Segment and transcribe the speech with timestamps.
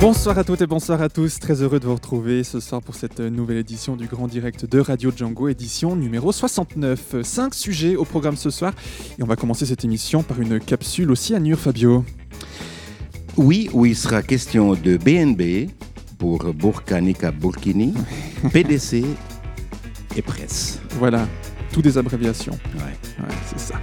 [0.00, 2.94] Bonsoir à toutes et bonsoir à tous, très heureux de vous retrouver ce soir pour
[2.94, 7.16] cette nouvelle édition du Grand Direct de Radio Django, édition numéro 69.
[7.22, 8.72] Cinq sujets au programme ce soir
[9.18, 12.02] et on va commencer cette émission par une capsule aussi à Nur Fabio.
[13.36, 15.70] Oui, où il sera question de BNB
[16.18, 17.92] pour Burkanika Burkini,
[18.54, 19.04] PDC
[20.16, 20.80] et presse.
[20.92, 21.28] Voilà,
[21.74, 22.58] tout des abréviations.
[22.76, 23.22] Ouais.
[23.22, 23.74] Ouais, c'est ça.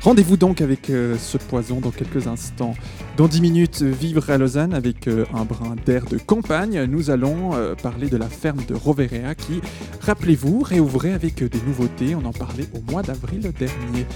[0.00, 2.74] Rendez-vous donc avec euh, ce poison dans quelques instants.
[3.18, 6.84] Dans 10 minutes, vivre à Lausanne avec euh, un brin d'air de campagne.
[6.84, 9.60] Nous allons euh, parler de la ferme de Roverea qui,
[10.02, 12.14] rappelez-vous, réouvrait avec euh, des nouveautés.
[12.14, 14.06] On en parlait au mois d'avril dernier.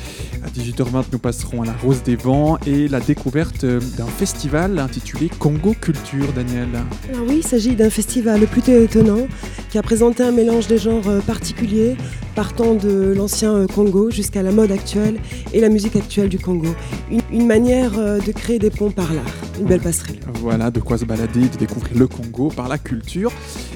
[0.45, 5.29] À 18h20, nous passerons à la Rose des Vents et la découverte d'un festival intitulé
[5.37, 6.69] Congo Culture, Daniel.
[7.13, 9.27] Alors oui, il s'agit d'un festival plutôt étonnant
[9.71, 11.97] qui a présenté un mélange des genres particuliers,
[12.37, 15.17] partant de l'ancien Congo jusqu'à la mode actuelle
[15.53, 16.69] et la musique actuelle du Congo.
[17.11, 19.25] Une, une manière de créer des ponts par l'art,
[19.59, 20.21] une belle passerelle.
[20.35, 23.33] Voilà, de quoi se balader, de découvrir le Congo par la culture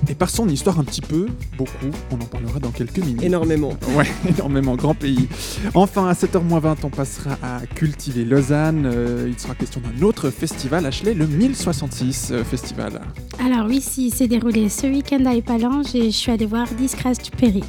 [0.09, 1.91] et par son histoire un petit peu, beaucoup.
[2.11, 3.23] On en parlera dans quelques minutes.
[3.23, 3.73] Énormément.
[3.97, 5.29] Ouais, énormément, grand pays.
[5.75, 8.87] Enfin, à 7h20, on passera à Cultiver Lausanne.
[8.87, 13.01] Euh, il sera question d'un autre festival, Ashley, le 1066 euh, Festival.
[13.45, 17.31] Alors oui, si s'est déroulé ce week-end à Épalange et je suis allée voir Discrash
[17.39, 17.65] Perry.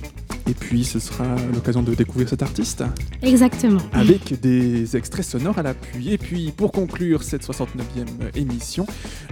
[0.47, 2.83] Et puis, ce sera l'occasion de découvrir cet artiste
[3.21, 3.81] Exactement.
[3.91, 6.13] avec des extraits sonores à l'appui.
[6.13, 8.85] Et puis, pour conclure cette 69e émission,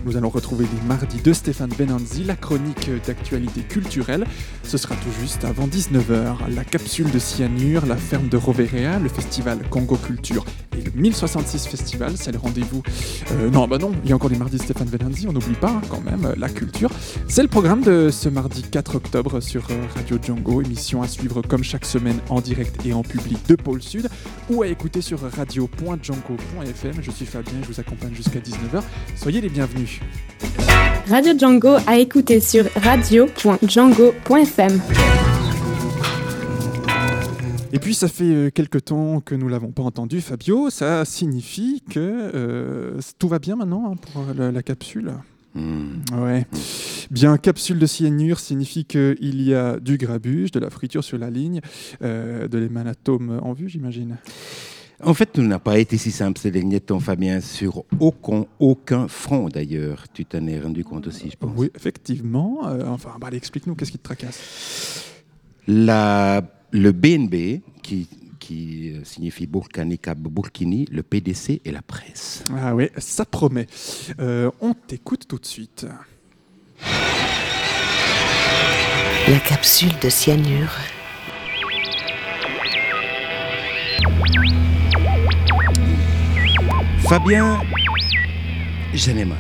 [0.06, 4.26] nous allons retrouver les mardis de Stéphane Benanzi, la chronique d'actualité culturelle.
[4.64, 6.54] Ce sera tout juste avant 19h.
[6.54, 10.46] La capsule de cyanure, la ferme de Roverea, le festival Congo Culture
[10.78, 12.82] et le 1066 Festival, c'est le rendez-vous.
[13.32, 15.56] Euh, non, bah non, il y a encore les mardis de Stéphane Benanzi, on n'oublie
[15.56, 16.90] pas hein, quand même euh, la culture.
[17.28, 21.42] C'est le programme de ce mardi 4 octobre sur euh, Radio Django, émission à suivre
[21.44, 24.10] comme chaque semaine en direct et en public de Pôle Sud
[24.50, 26.94] ou à écouter sur radio.django.fm.
[27.00, 28.82] Je suis Fabien, je vous accompagne jusqu'à 19h.
[29.16, 30.00] Soyez les bienvenus.
[31.08, 34.82] Radio Django à écouter sur radio.django.fm.
[37.72, 40.72] Et puis ça fait euh, quelque temps que nous l'avons pas entendu, Fabio.
[40.72, 45.14] Ça signifie que euh, tout va bien maintenant hein, pour la, la capsule?
[45.56, 46.02] Hmm.
[46.12, 46.46] Ouais.
[47.10, 51.30] Bien, capsule de cyanure signifie qu'il y a du grabuge, de la friture sur la
[51.30, 51.62] ligne,
[52.02, 54.18] euh, de l'hémanatome en vue, j'imagine.
[55.04, 59.08] En fait, tout n'a pas été si simple ces derniers temps, Fabien, sur aucun, aucun
[59.08, 60.06] front d'ailleurs.
[60.14, 61.52] Tu t'en es rendu compte aussi, je pense.
[61.56, 62.68] Oui, effectivement.
[62.68, 65.06] Euh, enfin, bah, allez, explique-nous, qu'est-ce qui te tracasse?
[65.68, 66.42] La,
[66.72, 68.08] le BNB, qui,
[68.46, 72.44] qui euh, signifie Burkanika Burkini, le PDC et la presse.
[72.56, 73.66] Ah oui, ça promet.
[74.20, 75.88] Euh, on t'écoute tout de suite.
[79.28, 80.72] La capsule de cyanure.
[87.10, 87.62] Fabien,
[88.94, 89.40] j'en ai marre.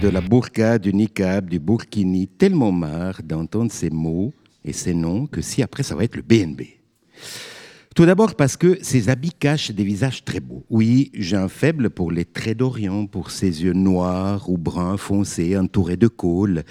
[0.00, 4.32] De la burqa, du niqab, du burkini, tellement marre d'entendre ces mots
[4.64, 6.60] et ces noms que si après ça va être le BNB.
[7.96, 10.64] Tout d'abord parce que ces habits cachent des visages très beaux.
[10.70, 15.58] Oui, j'ai un faible pour les traits d'Orient, pour ces yeux noirs ou bruns foncés
[15.58, 16.62] entourés de côle,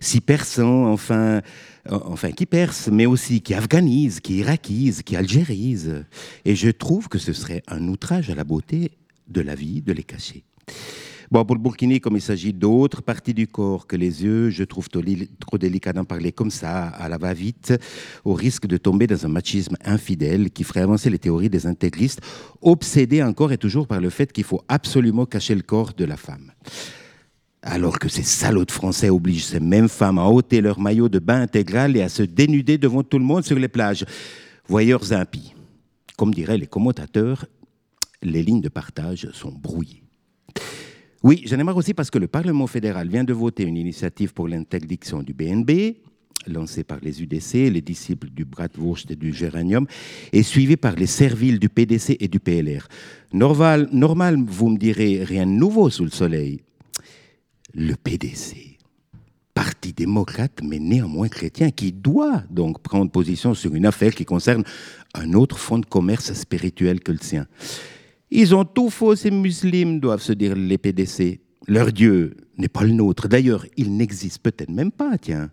[0.00, 1.42] si perçants, enfin,
[1.90, 6.06] enfin qui percent, mais aussi qui afghanisent, qui irakisent, qui algérisent.
[6.46, 8.92] Et je trouve que ce serait un outrage à la beauté
[9.28, 10.44] de la vie de les cacher.
[11.34, 14.62] Bon, pour le burkini, comme il s'agit d'autres parties du corps que les yeux, je
[14.62, 17.74] trouve trop, li- trop délicat d'en parler comme ça, à la va-vite,
[18.24, 22.20] au risque de tomber dans un machisme infidèle qui ferait avancer les théories des intégristes,
[22.62, 26.16] obsédés encore et toujours par le fait qu'il faut absolument cacher le corps de la
[26.16, 26.52] femme.
[27.62, 31.40] Alors que ces salauds Français obligent ces mêmes femmes à ôter leur maillot de bain
[31.40, 34.04] intégral et à se dénuder devant tout le monde sur les plages.
[34.68, 35.52] Voyeurs impies.
[36.16, 37.44] Comme diraient les commentateurs,
[38.22, 40.03] les lignes de partage sont brouillées.
[41.24, 44.34] Oui, j'en ai marre aussi parce que le Parlement fédéral vient de voter une initiative
[44.34, 45.96] pour l'interdiction du BNB,
[46.46, 49.86] lancée par les UDC, les disciples du Bratwurst et du Géranium,
[50.34, 52.88] et suivie par les serviles du PDC et du PLR.
[53.32, 56.60] Normal, normal, vous me direz, rien de nouveau sous le soleil.
[57.72, 58.76] Le PDC,
[59.54, 64.62] parti démocrate mais néanmoins chrétien, qui doit donc prendre position sur une affaire qui concerne
[65.14, 67.46] un autre fonds de commerce spirituel que le sien.
[68.30, 71.40] Ils ont tout faux, ces musulmans, doivent se dire les PDC.
[71.66, 73.28] Leur Dieu n'est pas le nôtre.
[73.28, 75.50] D'ailleurs, il n'existe peut-être même pas, tiens.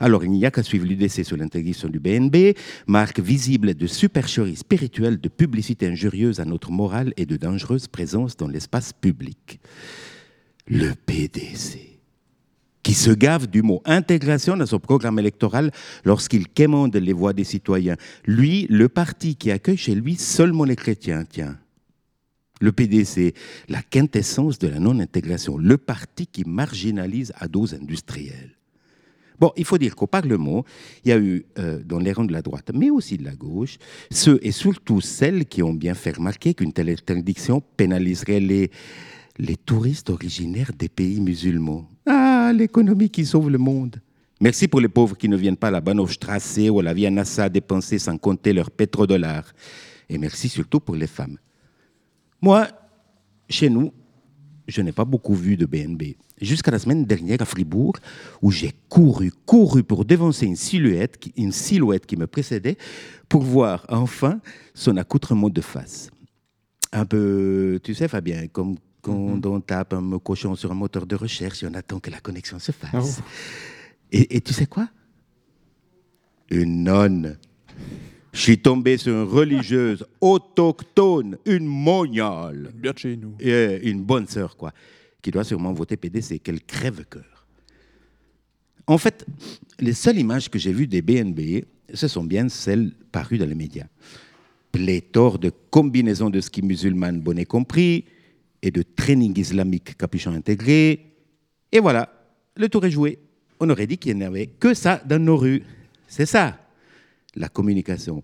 [0.00, 4.56] Alors, il n'y a qu'à suivre l'UDC sur l'interdiction du BNB, marque visible de supercherie
[4.56, 9.60] spirituelle, de publicité injurieuse à notre morale et de dangereuse présence dans l'espace public.
[10.66, 11.94] Le PDC,
[12.82, 15.72] qui se gave du mot intégration dans son programme électoral
[16.04, 17.96] lorsqu'il quémande les voix des citoyens.
[18.24, 21.58] Lui, le parti qui accueille chez lui seulement les chrétiens, tiens.
[22.60, 23.34] Le PDC,
[23.68, 28.56] la quintessence de la non-intégration, le parti qui marginalise à dose industrielle.
[29.40, 30.64] Bon, il faut dire qu'au Parlement,
[31.04, 33.34] il y a eu, euh, dans les rangs de la droite, mais aussi de la
[33.34, 33.78] gauche,
[34.10, 38.70] ceux et surtout celles qui ont bien fait remarquer qu'une telle interdiction pénaliserait les,
[39.38, 41.88] les touristes originaires des pays musulmans.
[42.06, 44.00] Ah, l'économie qui sauve le monde.
[44.40, 47.10] Merci pour les pauvres qui ne viennent pas à la Bahnhofstrasse ou à la Via
[47.10, 49.52] Nassa dépenser sans compter leurs pétrodollars.
[50.08, 51.38] Et merci surtout pour les femmes.
[52.44, 52.68] Moi,
[53.48, 53.90] chez nous,
[54.68, 56.02] je n'ai pas beaucoup vu de BNB.
[56.42, 57.94] Jusqu'à la semaine dernière à Fribourg,
[58.42, 62.76] où j'ai couru, couru pour devancer une silhouette, qui, une silhouette qui me précédait,
[63.30, 64.42] pour voir enfin
[64.74, 66.10] son accoutrement de face.
[66.92, 71.16] Un peu, tu sais, Fabien, comme quand on tape un cochon sur un moteur de
[71.16, 73.22] recherche et on attend que la connexion se fasse.
[74.12, 74.90] Et, et tu sais quoi?
[76.50, 77.38] Une nonne.
[78.34, 82.72] Je suis tombé sur une religieuse autochtone, une moniale.
[82.74, 83.36] Bien de chez nous.
[83.38, 84.72] Et une bonne sœur, quoi,
[85.22, 86.40] qui doit sûrement voter PDC.
[86.42, 87.46] Quel crève-cœur.
[88.88, 89.24] En fait,
[89.78, 91.64] les seules images que j'ai vues des BNB,
[91.94, 93.86] ce sont bien celles parues dans les médias.
[94.72, 98.04] Pléthore de combinaisons de ski musulmanes, bonnet compris,
[98.62, 101.06] et de training islamique capuchon intégré.
[101.70, 102.12] Et voilà,
[102.56, 103.20] le tour est joué.
[103.60, 105.62] On aurait dit qu'il n'y avait que ça dans nos rues.
[106.08, 106.58] C'est ça,
[107.36, 108.22] la communication.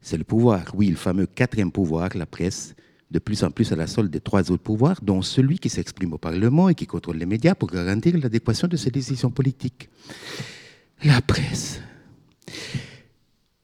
[0.00, 2.74] C'est le pouvoir, oui, le fameux quatrième pouvoir, la presse,
[3.10, 6.12] de plus en plus à la solde des trois autres pouvoirs, dont celui qui s'exprime
[6.12, 9.88] au Parlement et qui contrôle les médias pour garantir l'adéquation de ses décisions politiques.
[11.02, 11.80] La presse.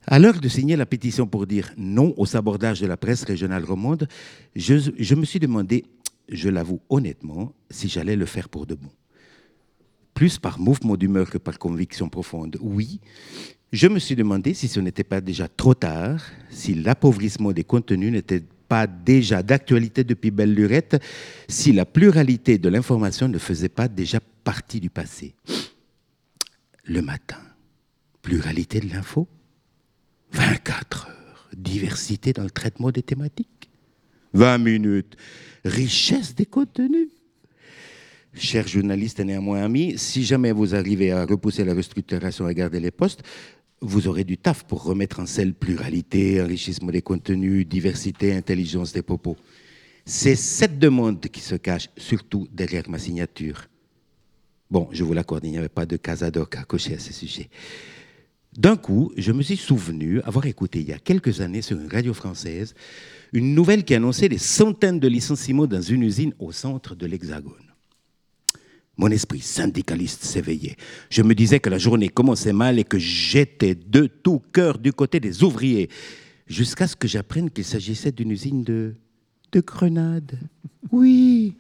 [0.06, 3.64] À l'heure de signer la pétition pour dire non au sabordage de la presse régionale
[3.64, 4.08] romande,
[4.54, 5.84] je, je me suis demandé,
[6.28, 8.90] je l'avoue honnêtement, si j'allais le faire pour de bon.
[10.14, 13.00] Plus par mouvement d'humeur que par conviction profonde, oui.
[13.72, 18.12] Je me suis demandé si ce n'était pas déjà trop tard, si l'appauvrissement des contenus
[18.12, 21.02] n'était pas déjà d'actualité depuis belle lurette,
[21.48, 25.34] si la pluralité de l'information ne faisait pas déjà partie du passé.
[26.84, 27.40] Le matin,
[28.22, 29.28] pluralité de l'info,
[30.32, 33.70] 24 heures, diversité dans le traitement des thématiques,
[34.34, 35.16] 20 minutes,
[35.64, 37.08] richesse des contenus.
[38.38, 42.80] Chers journalistes et néanmoins amis, si jamais vous arrivez à repousser la restructuration et garder
[42.80, 43.22] les postes,
[43.80, 49.00] vous aurez du taf pour remettre en selle pluralité, enrichissement des contenus, diversité, intelligence des
[49.00, 49.36] propos.
[50.04, 53.68] C'est cette demande qui se cache surtout derrière ma signature.
[54.70, 57.48] Bon, je vous l'accorde, il n'y avait pas de casadoc à cocher à ce sujet.
[58.52, 61.88] D'un coup, je me suis souvenu avoir écouté il y a quelques années sur une
[61.88, 62.74] radio française
[63.32, 67.65] une nouvelle qui annonçait des centaines de licenciements dans une usine au centre de l'Hexagone.
[68.96, 70.76] Mon esprit syndicaliste s'éveillait.
[71.10, 74.92] Je me disais que la journée commençait mal et que j'étais de tout cœur du
[74.92, 75.90] côté des ouvriers,
[76.46, 78.94] jusqu'à ce que j'apprenne qu'il s'agissait d'une usine de,
[79.52, 80.38] de grenades.
[80.90, 81.54] Oui,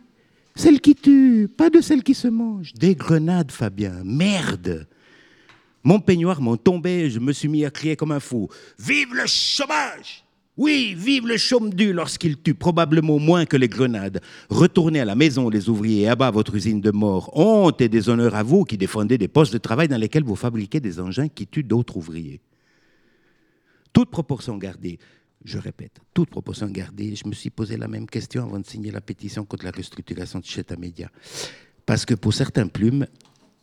[0.54, 2.72] celle qui tue, pas de celle qui se mange.
[2.72, 4.02] Des grenades, Fabien.
[4.04, 4.88] Merde
[5.84, 8.48] Mon peignoir m'en tombait, je me suis mis à crier comme un fou.
[8.78, 10.25] Vive le chômage
[10.56, 14.22] oui, vive le chaume du lorsqu'il tue probablement moins que les grenades.
[14.48, 17.30] Retournez à la maison, les ouvriers, et abat votre usine de mort.
[17.36, 20.80] Honte et déshonneur à vous qui défendez des postes de travail dans lesquels vous fabriquez
[20.80, 22.40] des engins qui tuent d'autres ouvriers.
[23.92, 24.98] Toute proportion gardée,
[25.44, 28.90] je répète, toute proportion gardée, je me suis posé la même question avant de signer
[28.90, 31.10] la pétition contre la restructuration de Cheta Media.
[31.84, 33.06] Parce que pour certains plumes,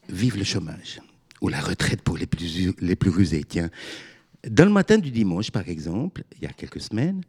[0.09, 1.01] vive le chômage,
[1.41, 3.43] ou la retraite pour les plus, les plus rusés.
[3.47, 3.69] Tiens,
[4.49, 7.21] dans le matin du dimanche, par exemple, il y a quelques semaines,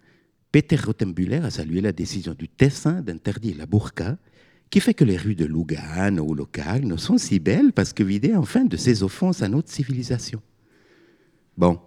[0.50, 4.16] Peter Rottenbuller a salué la décision du Tessin d'interdire la burqa,
[4.71, 8.35] qui fait que les rues de Lugano ou Locarno sont si belles parce que vidées
[8.35, 10.42] enfin de ces offenses à notre civilisation.
[11.56, 11.78] Bon,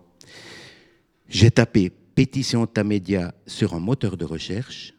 [1.27, 4.93] j'ai tapé pétition Tamedia sur un moteur de recherche,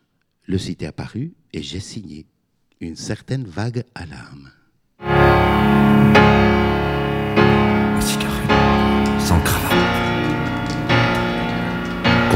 [0.45, 2.27] le site est apparu et j'ai signé
[2.81, 4.51] une certaine vague alarme.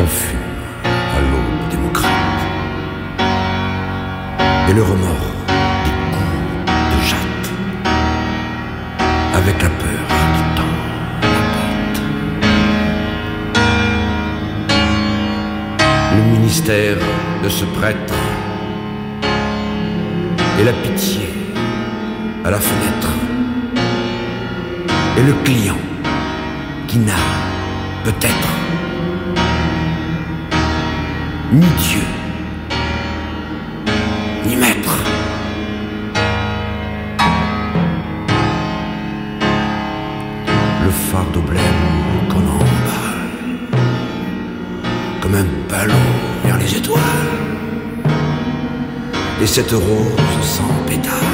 [0.03, 0.37] Confus
[0.85, 2.43] à l'aube démocrate.
[4.69, 5.31] Et le remords
[5.85, 7.49] des coups de jatte.
[9.33, 10.05] Avec la peur
[10.35, 10.75] qui tend
[11.23, 11.99] la porte.
[16.17, 16.99] Le ministère
[17.45, 18.15] de ce prêtre.
[20.59, 21.29] Et la pitié
[22.45, 23.13] à la fenêtre.
[25.19, 25.79] et le client
[26.89, 27.23] qui n'a
[28.05, 28.62] peut-être
[31.53, 32.01] ni Dieu,
[34.47, 34.97] ni maître.
[40.85, 41.63] Le fardeau blême
[42.31, 43.69] qu'on emballe,
[45.21, 45.95] comme un ballon
[46.45, 47.01] vers les étoiles,
[49.43, 51.32] et cette rose sans pétales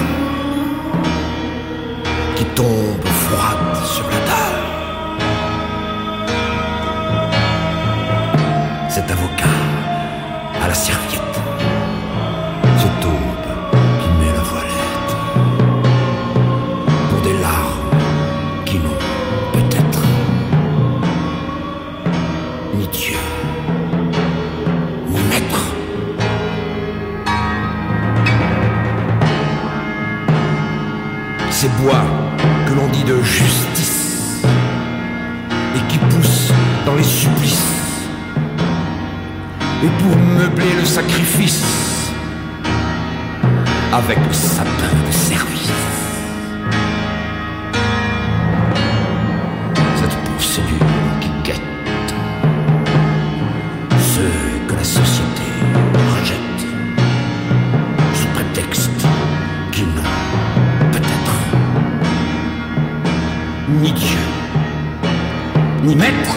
[65.83, 66.37] ni maître.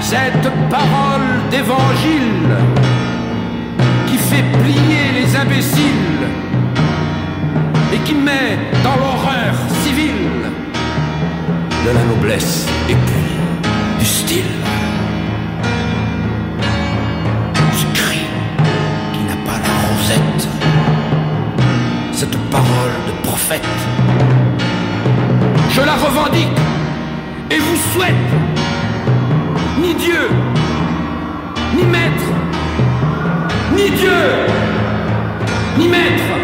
[0.00, 2.50] Cette parole d'évangile
[4.06, 6.26] qui fait plier les imbéciles
[7.94, 10.50] et qui met dans l'horreur civile
[11.84, 13.32] de la noblesse et puis
[13.98, 14.54] du style.
[17.72, 18.20] Ce cri
[19.12, 20.48] qui n'a pas la rosette,
[22.12, 23.21] cette parole de
[25.70, 26.48] je la revendique
[27.50, 28.14] et vous souhaite
[29.80, 30.28] ni Dieu,
[31.76, 32.28] ni maître,
[33.74, 34.10] ni Dieu,
[35.78, 36.41] ni maître.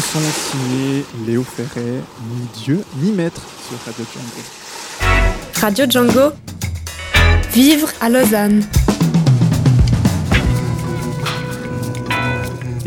[0.00, 0.20] Chanson
[0.52, 2.00] signée Léo Ferret,
[2.30, 5.50] ni Dieu, ni maître sur Radio Django.
[5.60, 6.32] Radio Django.
[7.52, 8.62] Vivre à Lausanne.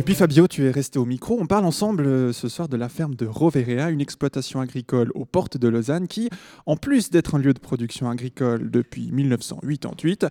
[0.02, 1.38] Et puis Fabio, tu es resté au micro.
[1.40, 5.26] On parle ensemble euh, ce soir de la ferme de Roverea, une exploitation agricole aux
[5.26, 6.28] portes de Lausanne qui,
[6.66, 10.26] en plus d'être un lieu de production agricole depuis 1988,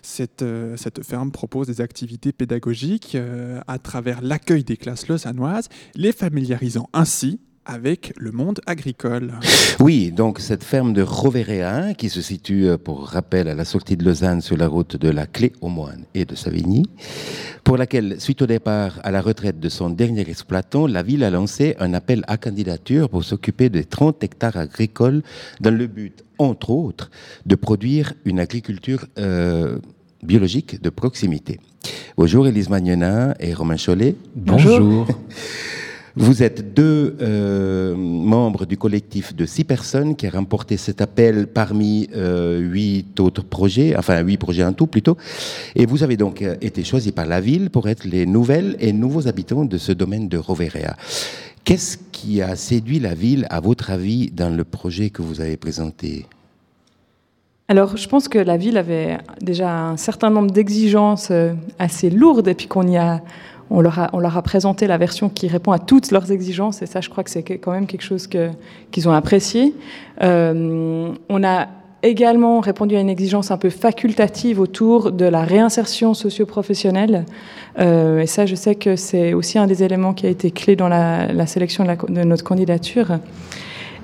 [0.00, 5.70] cette, euh, cette ferme propose des activités pédagogiques euh, à travers l'accueil des classes lausannoises,
[5.96, 9.32] les familiarisant ainsi avec le monde agricole.
[9.80, 13.96] Oui, donc cette ferme de Roverea, qui se situe, euh, pour rappel, à la sortie
[13.96, 16.84] de Lausanne sur la route de la Clé aux Moines et de Savigny,
[17.64, 21.30] pour laquelle, suite au départ à la retraite de son dernier exploitant, la ville a
[21.30, 25.22] lancé un appel à candidature pour s'occuper des 30 hectares agricoles
[25.60, 27.10] dans le but, entre autres,
[27.44, 29.78] de produire une agriculture euh,
[30.22, 31.60] biologique de proximité.
[32.16, 34.14] Bonjour Élise Magnenin et Romain Chollet.
[34.34, 35.06] Bonjour.
[36.18, 41.46] Vous êtes deux euh, membres du collectif de six personnes qui a remporté cet appel
[41.46, 45.18] parmi euh, huit autres projets, enfin huit projets en tout plutôt.
[45.74, 48.94] Et vous avez donc euh, été choisis par la ville pour être les nouvelles et
[48.94, 50.96] nouveaux habitants de ce domaine de Roverea.
[51.64, 55.58] Qu'est-ce qui a séduit la ville, à votre avis, dans le projet que vous avez
[55.58, 56.24] présenté?
[57.68, 61.30] Alors, je pense que la ville avait déjà un certain nombre d'exigences
[61.78, 63.20] assez lourdes et puis qu'on y a,
[63.70, 67.10] on leur, a, présenté la version qui répond à toutes leurs exigences et ça, je
[67.10, 69.74] crois que c'est quand même quelque chose qu'ils ont apprécié.
[70.22, 71.66] Euh, on a
[72.02, 77.24] également répondu à une exigence un peu facultative autour de la réinsertion socio-professionnelle.
[77.78, 80.76] Euh, et ça, je sais que c'est aussi un des éléments qui a été clé
[80.76, 83.18] dans la, sélection de notre candidature.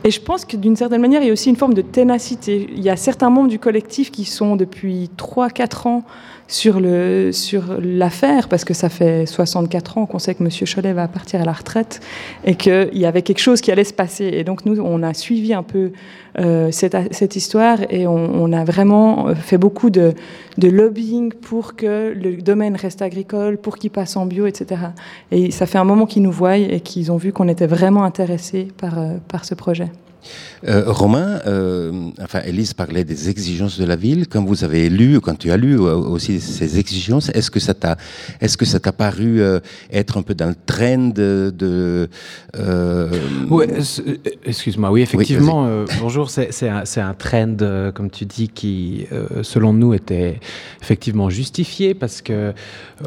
[0.05, 2.69] Et je pense que d'une certaine manière, il y a aussi une forme de ténacité.
[2.75, 6.03] Il y a certains membres du collectif qui sont depuis 3-4 ans
[6.53, 10.93] sur le sur l'affaire parce que ça fait 64 ans qu'on sait que Monsieur Cholet
[10.93, 12.01] va partir à la retraite
[12.45, 15.15] et qu'il y avait quelque chose qui allait se passer et donc nous on a
[15.15, 15.93] suivi un peu
[16.39, 20.15] euh, cette, cette, histoire et on, a vraiment euh, fait beaucoup de,
[20.57, 24.81] de, lobbying pour que le domaine reste agricole, pour qu'il passe en bio, etc.
[25.31, 28.05] Et ça fait un moment qu'ils nous voient et qu'ils ont vu qu'on était vraiment
[28.05, 29.91] intéressés par, euh, par ce projet.
[30.69, 34.29] Euh, Romain, euh, enfin, Elise parlait des exigences de la ville.
[34.29, 37.75] Quand vous avez lu, quand tu as lu euh, aussi ces exigences, est-ce que ça
[37.75, 37.97] t'a,
[38.41, 39.59] est-ce que ça t'a paru euh,
[39.91, 42.09] être un peu dans le trend de,
[44.45, 44.91] excuse-moi.
[44.91, 45.85] Oui, effectivement.
[46.01, 47.57] bonjour, c'est, un, trend,
[47.95, 49.07] comme tu dis, qui,
[49.43, 50.39] selon nous, était
[50.81, 52.53] effectivement justifié parce que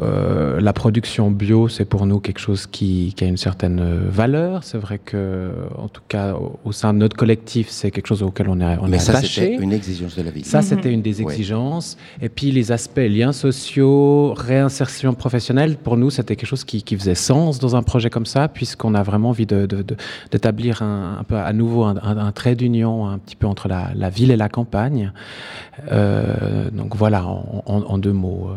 [0.00, 4.62] la production bio, c'est pour nous quelque chose qui, qui a une certaine valeur.
[4.64, 8.24] C'est vrai que, en tout cas, au, au sein de notre collectif, c'est quelque chose
[8.24, 9.42] auquel on est, on Mais est ça, attaché.
[9.52, 10.44] c'était une exigence de la ville.
[10.44, 11.96] Ça, c'était une des exigences.
[12.20, 12.26] Ouais.
[12.26, 16.96] Et puis les aspects liens sociaux, réinsertion professionnelle, pour nous, c'était quelque chose qui, qui,
[16.96, 21.36] faisait sens dans un projet comme ça, puisqu'on a vraiment envie d'établir un, un, peu
[21.36, 24.36] à nouveau un, un, un trait d'union un petit peu entre la, la, ville et
[24.36, 25.12] la campagne.
[25.92, 28.50] Euh, donc voilà, en, en, en deux mots.
[28.50, 28.56] Euh.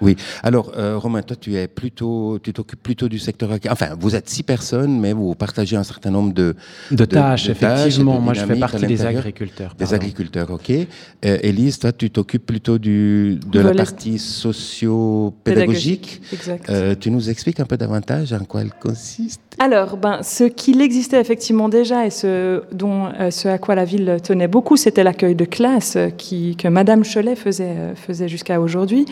[0.00, 0.16] Oui.
[0.42, 3.50] Alors, euh, Romain, toi, tu es plutôt, tu t'occupes plutôt du secteur.
[3.70, 6.54] Enfin, vous êtes six personnes, mais vous partagez un certain nombre de
[6.90, 7.46] de, de tâches.
[7.46, 9.74] De effectivement, tâches, de moi, je fais partie des agriculteurs.
[9.74, 9.84] Pardon.
[9.84, 10.70] Des agriculteurs, ok.
[10.70, 16.20] Euh, Élise, toi, tu t'occupes plutôt du de la partie socio-pédagogique.
[16.32, 16.68] Exact.
[16.70, 19.40] Euh, tu nous expliques un peu davantage en quoi elle consiste?
[19.60, 23.84] Alors, ben, ce qu'il existait effectivement déjà et ce, dont, euh, ce à quoi la
[23.84, 29.04] ville tenait beaucoup, c'était l'accueil de classe qui, que Madame Cholet faisait, faisait jusqu'à aujourd'hui.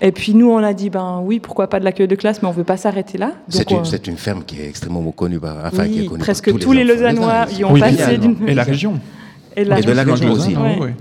[0.00, 2.48] Et puis nous, on a dit, ben oui, pourquoi pas de l'accueil de classe, mais
[2.48, 3.32] on veut pas s'arrêter là.
[3.48, 6.46] C'est une, une, ferme qui est extrêmement connue, par, enfin, oui, qui est connue presque
[6.46, 8.36] par tous, tous les, les Lausannois y ont oui, passé d'une.
[8.46, 9.00] Et la région.
[9.56, 10.56] Et, la et de la région aussi.
[10.56, 10.78] Ouais.
[10.78, 10.94] Ouais.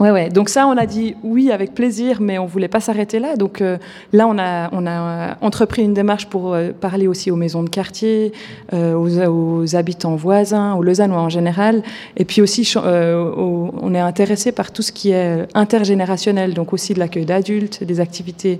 [0.00, 0.28] Ouais, ouais.
[0.28, 3.36] Donc ça, on a dit oui avec plaisir, mais on voulait pas s'arrêter là.
[3.36, 3.78] Donc euh,
[4.12, 7.68] là, on a, on a entrepris une démarche pour euh, parler aussi aux maisons de
[7.68, 8.32] quartier,
[8.72, 11.82] euh, aux, habitants voisins, aux Lausannois en général.
[12.16, 16.98] Et puis aussi, on est intéressé par tout ce qui est intergénérationnel, donc aussi de
[16.98, 18.58] l'accueil d'adultes, des activités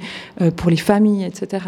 [0.56, 1.64] pour les familles, etc.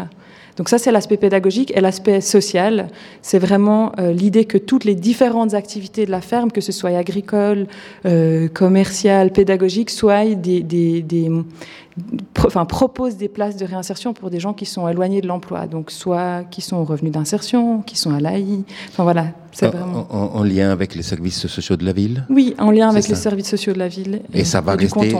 [0.57, 1.71] Donc ça, c'est l'aspect pédagogique.
[1.75, 2.89] Et l'aspect social,
[3.21, 6.89] c'est vraiment euh, l'idée que toutes les différentes activités de la ferme, que ce soit
[6.89, 7.67] agricole,
[8.05, 11.31] euh, commerciale, pédagogique, soient des, des, des
[12.33, 15.67] pro, enfin, proposent des places de réinsertion pour des gens qui sont éloignés de l'emploi.
[15.67, 18.63] Donc soit qui sont au revenu d'insertion, qui sont à l'AI.
[18.89, 20.07] Enfin voilà, c'est vraiment...
[20.09, 22.25] En, en, lien avec les services sociaux de la ville?
[22.29, 24.21] Oui, en lien avec les services sociaux de la ville.
[24.33, 25.15] Et, et ça va rester...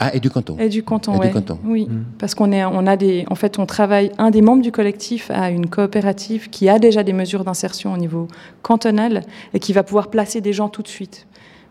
[0.00, 0.56] Ah, et du canton.
[0.58, 1.26] Et du canton, et ouais.
[1.28, 1.58] du canton.
[1.64, 1.92] Oui, Mm.
[1.92, 2.04] mmh.
[2.18, 4.12] parce qu'on est, on a des, en fait, on travaille.
[4.18, 7.96] Un des membres du collectif a une coopérative qui a déjà des mesures d'insertion au
[7.96, 8.28] niveau
[8.62, 9.22] cantonal
[9.54, 11.26] et qui va pouvoir placer des gens tout de suite.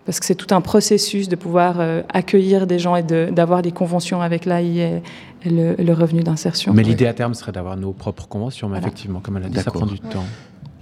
[0.05, 3.71] Parce que c'est tout un processus de pouvoir euh, accueillir des gens et d'avoir des
[3.73, 5.01] conventions avec l'AI et,
[5.45, 6.73] et, le, le, revenu d'insertion.
[6.73, 8.87] Mais l'idée à terme serait d'avoir nos propres conventions, mais voilà.
[8.87, 10.23] effectivement, comme elle a dit, ça prend du temps.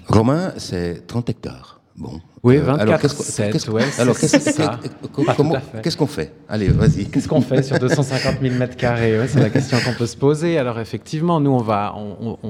[0.07, 1.81] Romain, c'est 30 hectares.
[1.97, 2.21] Bon.
[2.45, 6.31] Oui, 24, euh, alors, qu'est-ce, 7, qu'est-ce, ouais, alors, qu'est-ce, qu'on fait?
[6.47, 7.05] Allez, vas-y.
[7.09, 9.17] Qu'est-ce qu'on fait sur 250 000 mètres carrés?
[9.17, 10.59] Ouais, C'est la question qu'on peut se poser.
[10.59, 12.49] Alors, effectivement, nous, on va, on, on,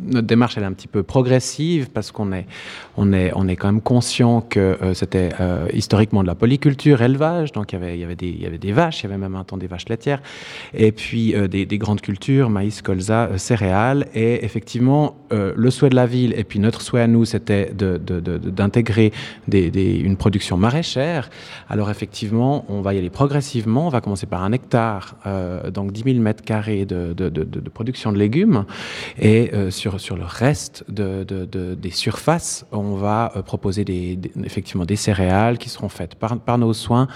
[0.00, 2.46] notre démarche, elle est un petit peu progressive parce qu'on est,
[2.96, 7.00] on est, on est quand même conscient que euh, c'était euh, historiquement de la polyculture,
[7.00, 7.52] élevage.
[7.52, 9.06] Donc, il y avait, il y avait des, il y avait des vaches, il y
[9.06, 10.20] avait même un temps des vaches laitières,
[10.74, 14.08] et puis euh, des, des, grandes cultures, maïs, colza, céréales.
[14.14, 17.98] Et effectivement, le souhait de la ville et puis notre souhait à nous, c'était de,
[17.98, 19.12] de, de, d'intégrer
[19.52, 21.30] une production maraîchère.
[21.68, 23.86] Alors effectivement, on va y aller progressivement.
[23.86, 27.14] On va commencer par un hectare, euh, donc 10 000 mètres carrés de,
[27.72, 28.64] production de légumes.
[29.18, 31.24] Et euh, sur, sur le reste de,
[31.74, 36.72] des surfaces, on va euh, proposer des, effectivement des céréales qui seront faites par, nos
[36.72, 37.08] soins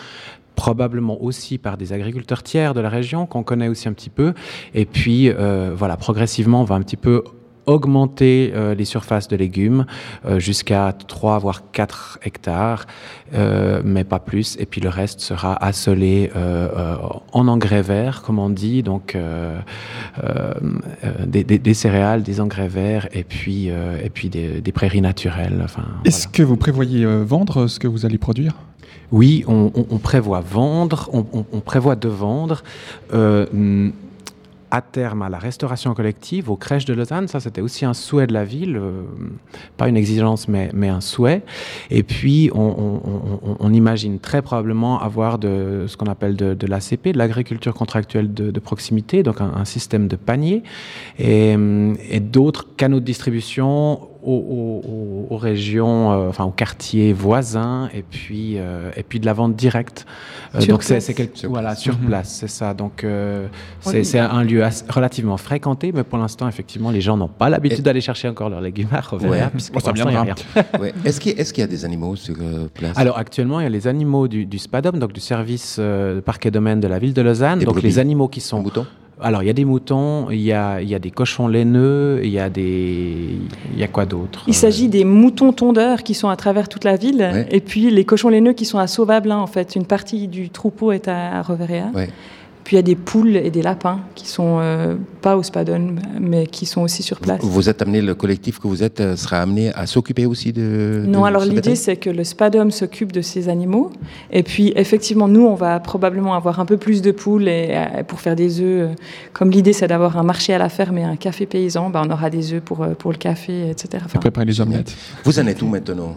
[0.54, 4.34] probablement aussi par des agriculteurs tiers de la région qu'on connaît aussi un petit peu.
[4.74, 5.30] Et puis,
[5.74, 7.24] voilà, progressivement, on va un petit peu
[7.66, 9.86] augmenter euh, les surfaces de légumes
[10.24, 12.86] euh, jusqu'à 3 voire 4 hectares,
[13.34, 14.56] euh, mais pas plus.
[14.58, 16.30] Et puis le reste sera assolé
[17.32, 19.16] en engrais verts, comme on dit, donc
[21.26, 25.60] des, des, des, céréales, des engrais verts et puis, et puis des, des, prairies naturelles.
[25.64, 26.36] Enfin, Est-ce voilà.
[26.36, 28.54] que vous prévoyez vendre ce que vous allez produire?
[29.10, 32.62] Oui, on, on, on, prévoit vendre, on, on, prévoit de vendre.
[34.74, 37.28] À terme à la restauration collective, aux crèches de Lausanne.
[37.28, 39.02] Ça, c'était aussi un souhait de la ville, euh,
[39.76, 41.42] pas une exigence, mais, mais, un souhait.
[41.90, 46.66] Et puis, on, on, on, imagine très probablement avoir de ce qu'on appelle de, de
[46.66, 50.62] l'ACP, de l'agriculture contractuelle de, de, proximité, donc un, un, système de panier,
[51.18, 51.54] et,
[52.08, 58.90] et d'autres canaux de distribution aux, régions, euh, enfin aux quartiers voisins, et puis, euh,
[58.96, 60.06] et puis de la vente directe.
[60.68, 62.06] donc c'est quelque voilà sur mhm.
[62.06, 62.74] place, c'est ça.
[62.74, 63.06] Donc
[63.80, 68.00] c'est un lieu relativement fréquenté, mais pour l'instant effectivement les gens n'ont pas l'habitude d'aller
[68.00, 70.34] chercher encore leurs légumes à Roveria, puisque il rien.
[71.04, 72.36] Est-ce qu'il est y a des animaux sur
[72.74, 72.96] place?
[72.96, 75.80] Alors actuellement il y a les animaux du, du SPADOM, donc du service
[76.24, 78.62] parc et domaine de la ville de Lausanne, donc les animaux qui sont
[79.22, 82.50] alors, il y a des moutons, il y a, des cochons laineux, il y a
[82.50, 83.38] des.
[83.72, 86.84] Il y a quoi d'autre Il s'agit des moutons tondeurs qui sont à travers toute
[86.84, 89.76] la ville, et puis les cochons laineux qui sont à Sauvablin, en fait.
[89.76, 91.90] Une partie du troupeau est à Reverea.
[92.64, 95.96] Puis il y a des poules et des lapins qui sont euh, pas au Spadon,
[96.20, 97.40] mais qui sont aussi sur place.
[97.42, 101.04] Vous, êtes amené, le collectif que vous êtes euh, sera amené à s'occuper aussi de.
[101.06, 103.90] Non, alors l'idée c'est que le Spadom s'occupe de ces animaux.
[104.30, 108.02] Et puis effectivement, nous, on va probablement avoir un peu plus de poules et, euh,
[108.04, 108.90] pour faire des œufs.
[109.32, 112.10] Comme l'idée c'est d'avoir un marché à la ferme et un café paysan, ben, on
[112.10, 114.04] aura des œufs pour, pour le café, etc.
[114.04, 114.94] Enfin, préparer les omelettes.
[115.24, 116.16] Vous en êtes où maintenant?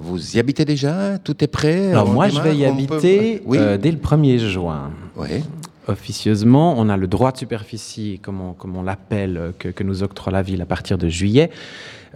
[0.00, 1.18] Vous y habitez déjà?
[1.18, 1.90] Tout est prêt?
[1.90, 4.90] Alors moi, je vais y habiter dès le 1er juin.
[5.16, 5.42] Oui
[5.88, 6.74] officieusement.
[6.76, 10.62] On a le droit de superficie, comme on, l'appelle, euh, que, nous octroie la ville
[10.62, 11.50] à partir de juillet.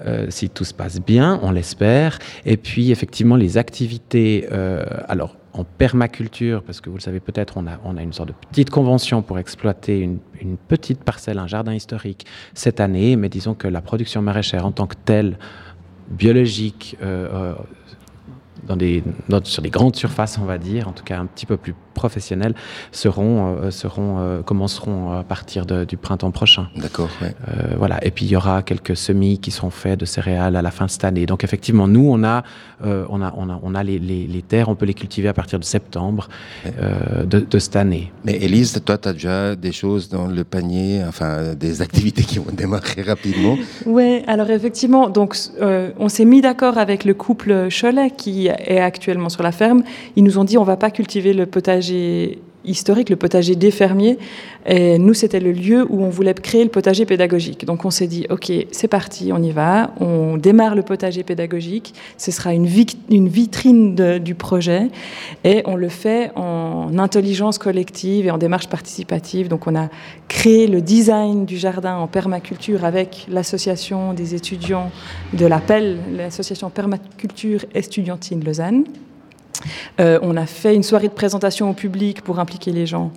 [0.06, 2.18] Euh, si tout se passe bien, on l'espère.
[2.46, 7.56] Et puis, effectivement, les activités, euh, alors en permaculture, parce que vous le savez peut-être,
[7.56, 10.18] on a, une sorte de petite convention pour exploiter une,
[10.68, 14.86] petite parcelle, un jardin historique cette année, mais disons que la production maraîchère en tant
[14.86, 15.38] que telle,
[16.08, 16.96] biologique,
[18.76, 19.02] des,
[19.44, 22.54] sur des grandes surfaces, on va dire, en tout cas un petit peu plus professionnels
[22.92, 26.68] seront, euh, seront, euh, commenceront à partir du printemps prochain.
[26.76, 27.08] D'accord.
[27.20, 27.34] Ouais.
[27.48, 28.04] Euh, voilà.
[28.04, 30.86] Et puis il y aura quelques semis qui seront faits de céréales à la fin
[30.86, 31.26] de cette année.
[31.26, 32.42] Donc effectivement, nous on a,
[32.82, 35.58] on a, on a, on a les, les, terres, on peut les cultiver à partir
[35.58, 36.28] de septembre
[36.64, 38.10] de, de, cette année.
[38.24, 42.38] Mais Elise, toi, tu as déjà des choses dans le panier, enfin des activités qui
[42.38, 43.56] vont démarrer rapidement.
[43.84, 44.22] Oui.
[44.26, 49.42] Alors effectivement, donc on s'est mis d'accord avec le couple Cholet qui est actuellement sur
[49.42, 49.82] la ferme.
[50.16, 51.79] Ils nous ont dit on va pas cultiver le potager
[52.64, 54.18] historique, le potager des fermiers.
[54.66, 57.64] Et nous, c'était le lieu où on voulait créer le potager pédagogique.
[57.64, 59.92] Donc on s'est dit, OK, c'est parti, on y va.
[60.00, 61.94] On démarre le potager pédagogique.
[62.18, 64.88] Ce sera une, vitrine du projet.
[65.44, 69.48] Et on le fait en intelligence collective et en démarche participative.
[69.48, 69.88] Donc on a
[70.28, 74.90] créé le design du jardin en permaculture avec l'association des étudiants
[75.32, 78.84] de l'APEL, l'association permaculture estudiantine Lausanne.
[80.00, 83.12] Euh, on a fait une soirée de présentation au public pour impliquer les gens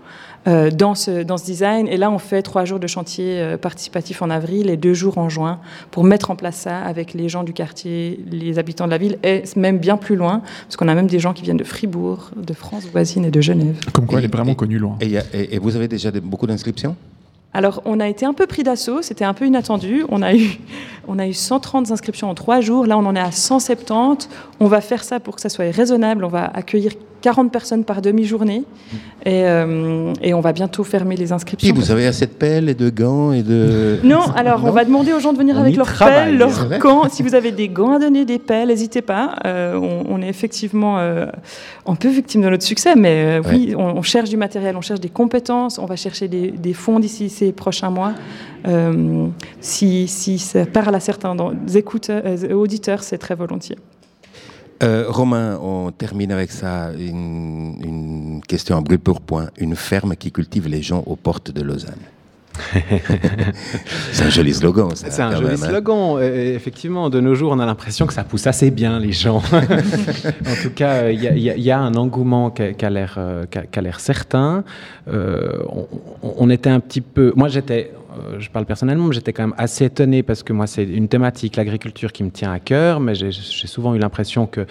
[0.46, 1.88] euh, dans, ce, dans ce design.
[1.88, 5.18] Et là, on fait trois jours de chantier euh, participatif en avril et deux jours
[5.18, 8.92] en juin pour mettre en place ça avec les gens du quartier, les habitants de
[8.92, 11.58] la ville et même bien plus loin, parce qu'on a même des gens qui viennent
[11.58, 13.80] de Fribourg, de France voisine et de Genève.
[13.94, 14.98] Comme quoi, elle est vraiment connue loin.
[15.00, 16.96] Et, vous avez déjà beaucoup d'inscriptions?
[17.54, 20.06] Alors, on a été un peu pris d'assaut, c'était un peu inattendu.
[20.10, 20.60] On a, eu,
[21.08, 22.88] on a eu 130 inscriptions en trois jours.
[22.88, 24.28] Là, on en est à 170.
[24.60, 26.26] On va faire ça pour que ça soit raisonnable.
[26.26, 28.64] On va accueillir 40 personnes par demi-journée.
[29.26, 31.70] Et, euh, et, on va bientôt fermer les inscriptions.
[31.70, 33.98] Et vous avez assez de pelles et de gants et de...
[34.04, 37.08] Non, alors on va demander aux gens de venir avec leurs pelles, leurs gants.
[37.10, 39.36] Si vous avez des gants à donner, des pelles, n'hésitez pas.
[39.46, 41.28] Euh, on, est effectivement euh,
[41.86, 45.10] un peu victime de notre succès, mais oui, on, cherche du matériel, on cherche des
[45.10, 48.14] compétences, on va chercher des, des fonds d'ici ces prochains mois.
[49.62, 51.38] si, si ça parle à certains
[51.74, 52.22] écouteurs,
[52.54, 53.78] auditeurs, c'est très volontiers.
[54.82, 56.92] Euh, Romain, on termine avec ça.
[56.98, 59.50] Une, question à brûle pour point.
[59.58, 61.96] Une ferme qui cultive les gens aux portes de Lausanne.
[64.12, 64.90] c'est un joli slogan.
[64.94, 65.58] C'est un joli hein.
[65.58, 66.22] slogan.
[66.22, 69.38] effectivement, de nos jours, on a l'impression que ça pousse assez bien les gens.
[69.54, 73.46] en tout cas, il y, a un engouement qui a, euh,
[73.82, 74.64] l'air certain.
[75.08, 75.64] Euh,
[76.22, 77.34] on, était un petit peu.
[77.36, 80.68] Moi, j'étais euh, je parle personnellement, mais j'étais quand même assez étonné parce que moi,
[80.68, 84.66] c'est une thématique, l'agriculture, qui me tient à cœur, mais j'ai souvent eu l'impression que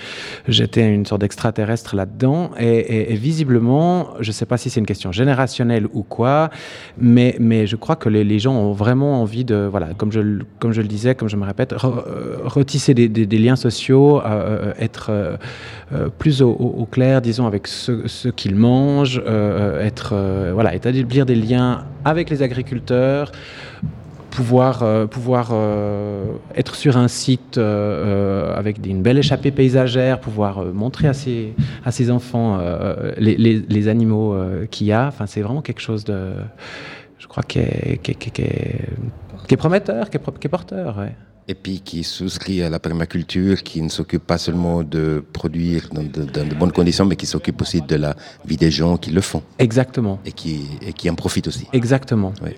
[0.48, 2.50] j'étais une sorte d'extraterrestre là-dedans.
[2.59, 6.50] Et, visiblement, je ne sais pas si c'est une question générationnelle ou quoi,
[6.98, 10.20] mais, mais je crois que les, gens ont vraiment envie de, voilà, comme je,
[10.59, 15.38] comme je le disais, comme je me répète, euh, retisser des, liens sociaux, euh, être
[16.18, 19.22] plus au, clair, disons, avec ce, ce qu'ils mangent,
[19.81, 20.14] être,
[20.52, 23.32] voilà, établir des liens avec les agriculteurs
[24.33, 26.25] pouvoir, euh, pouvoir euh,
[26.57, 31.92] être sur un site euh, avec une belle échappée paysagère, pouvoir montrer à ses, à
[31.92, 32.59] ses enfants
[33.18, 34.35] les, les, animaux
[34.71, 35.07] qu'il y a.
[35.07, 36.33] Enfin, c'est vraiment quelque chose de,
[37.18, 41.07] je crois, qui est, qui est, prometteur, qui est, porteur.
[41.49, 46.05] Et puis qui souscrit à la permaculture, qui ne s'occupe pas seulement de produire dans
[46.05, 48.14] de, bonnes conditions, mais qui s'occupe aussi de la
[48.47, 49.42] vie des gens qui le font.
[49.59, 50.21] Exactement.
[50.25, 51.66] Et qui, et qui en profitent aussi.
[51.73, 52.33] Exactement.
[52.42, 52.53] Oui.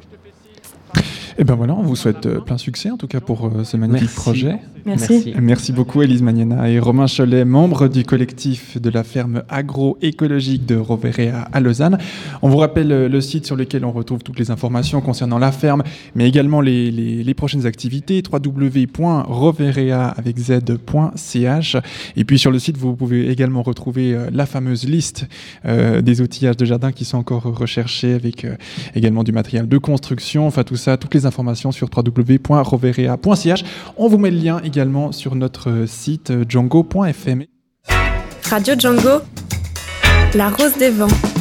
[1.38, 3.76] Et ben voilà, on vous souhaite euh, plein succès en tout cas pour euh, ce
[3.76, 4.16] magnifique Merci.
[4.16, 4.56] projet.
[4.86, 5.34] Merci.
[5.40, 10.76] Merci beaucoup Elise Magnana et Romain Cholet, membres du collectif de la ferme agroécologique de
[10.76, 11.98] Roverea à Lausanne.
[12.42, 15.50] On vous rappelle euh, le site sur lequel on retrouve toutes les informations concernant la
[15.52, 15.82] ferme,
[16.14, 21.76] mais également les, les- les prochaines activités, www.roverea avec z.ch.
[22.16, 25.26] Et puis sur le site, vous pouvez également retrouver la fameuse liste
[25.64, 28.54] euh, des outillages de jardin qui sont encore recherchés avec euh,
[28.94, 33.64] également du matériel de construction, enfin tout ça, toutes les informations sur www.roverea.ch.
[33.96, 37.44] On vous met le lien également sur notre site euh, django.fm.
[38.50, 39.20] Radio Django,
[40.34, 41.33] la rose des vents.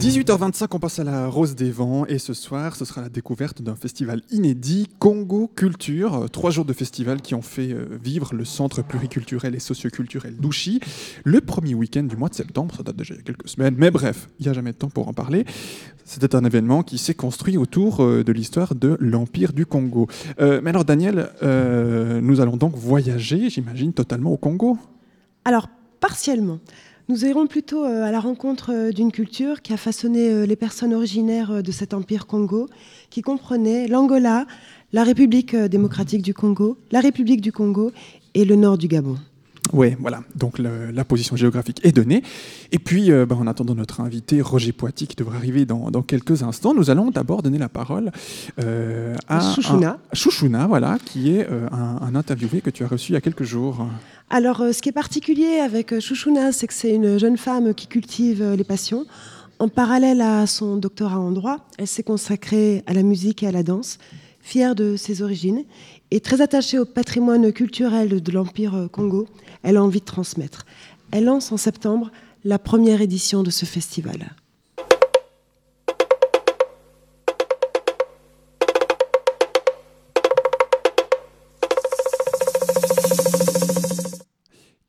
[0.00, 3.60] 18h25, on passe à la Rose des Vents et ce soir, ce sera la découverte
[3.60, 6.14] d'un festival inédit, Congo Culture.
[6.14, 10.38] Euh, Trois jours de festival qui ont fait euh, vivre le centre pluriculturel et socioculturel
[10.38, 10.80] d'Ouchy.
[11.24, 13.74] Le premier week-end du mois de septembre, ça date déjà il y a quelques semaines,
[13.76, 15.44] mais bref, il n'y a jamais de temps pour en parler.
[16.06, 20.08] C'était un événement qui s'est construit autour euh, de l'histoire de l'Empire du Congo.
[20.38, 24.78] Mais alors Daniel, nous allons donc voyager, j'imagine, totalement au Congo.
[25.44, 25.68] Alors,
[26.00, 26.58] partiellement.
[27.10, 30.54] Nous irons plutôt euh, à la rencontre euh, d'une culture qui a façonné euh, les
[30.54, 32.68] personnes originaires de cet empire Congo,
[33.10, 34.46] qui comprenait l'Angola,
[34.92, 37.90] la République démocratique du Congo, la République du Congo
[38.34, 39.16] et le nord du Gabon.
[39.72, 40.22] Oui, voilà.
[40.36, 42.22] Donc le- la position géographique est donnée.
[42.72, 46.02] Et puis, euh, bah, en attendant notre invité Roger Poiti qui devrait arriver dans, dans
[46.02, 48.10] quelques instants, nous allons d'abord donner la parole
[48.60, 49.98] euh, à Chouchouna.
[50.12, 53.18] un- Chouchouna, voilà, qui est euh, un, un interviewé que tu as reçu il y
[53.18, 53.86] a quelques jours.
[54.32, 57.74] Alors, euh, ce qui est particulier avec euh, Chouchouna, c'est que c'est une jeune femme
[57.74, 59.04] qui cultive euh, les passions.
[59.58, 63.52] En parallèle à son doctorat en droit, elle s'est consacrée à la musique et à
[63.52, 63.98] la danse,
[64.40, 65.64] fière de ses origines
[66.10, 69.26] et très attachée au patrimoine culturel de l'Empire euh, Congo.
[69.64, 70.64] Elle a envie de transmettre.
[71.10, 72.12] Elle lance en septembre
[72.44, 74.30] la première édition de ce festival.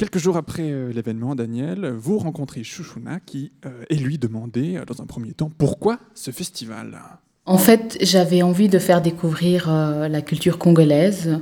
[0.01, 4.83] Quelques jours après euh, l'événement, Daniel, vous rencontrez Chouchouna qui euh, est lui demandé, euh,
[4.83, 6.97] dans un premier temps, pourquoi ce festival?
[7.45, 11.39] En fait, j'avais envie de faire découvrir euh, la culture congolaise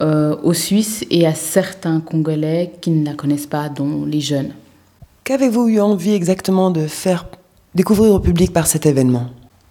[0.00, 4.52] euh, aux Suisses et à certains Congolais qui ne la connaissent pas, dont les jeunes.
[5.24, 7.26] Qu'avez-vous eu envie exactement de faire
[7.74, 9.26] découvrir au public par cet événement?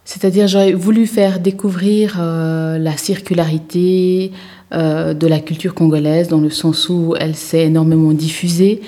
[0.06, 4.32] C'est-à-dire, j'aurais voulu faire découvrir euh, la circularité
[4.74, 8.82] euh, de la culture congolaise, dans le sens où elle s'est énormément diffusée.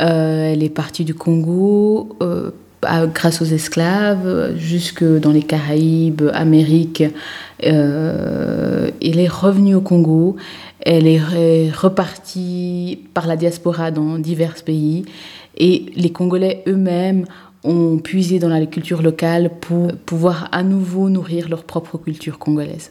[0.00, 2.50] Euh, elle est partie du Congo euh,
[3.14, 7.04] grâce aux esclaves, jusque dans les Caraïbes, Amérique.
[7.60, 10.36] Elle est revenue au Congo.
[10.80, 15.04] Elle est re- repartie par la diaspora dans divers pays.
[15.56, 17.24] Et les Congolais eux-mêmes
[17.62, 22.90] ont puisé dans la culture locale pour pouvoir à nouveau nourrir leur propre culture congolaise.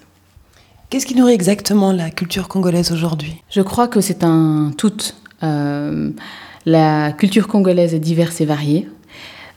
[0.92, 3.42] Qu'est-ce qui nourrit exactement la culture congolaise aujourd'hui?
[3.50, 4.92] Je crois que c'est un tout.
[5.42, 6.10] Euh,
[6.66, 8.90] la culture congolaise est diverse et variée.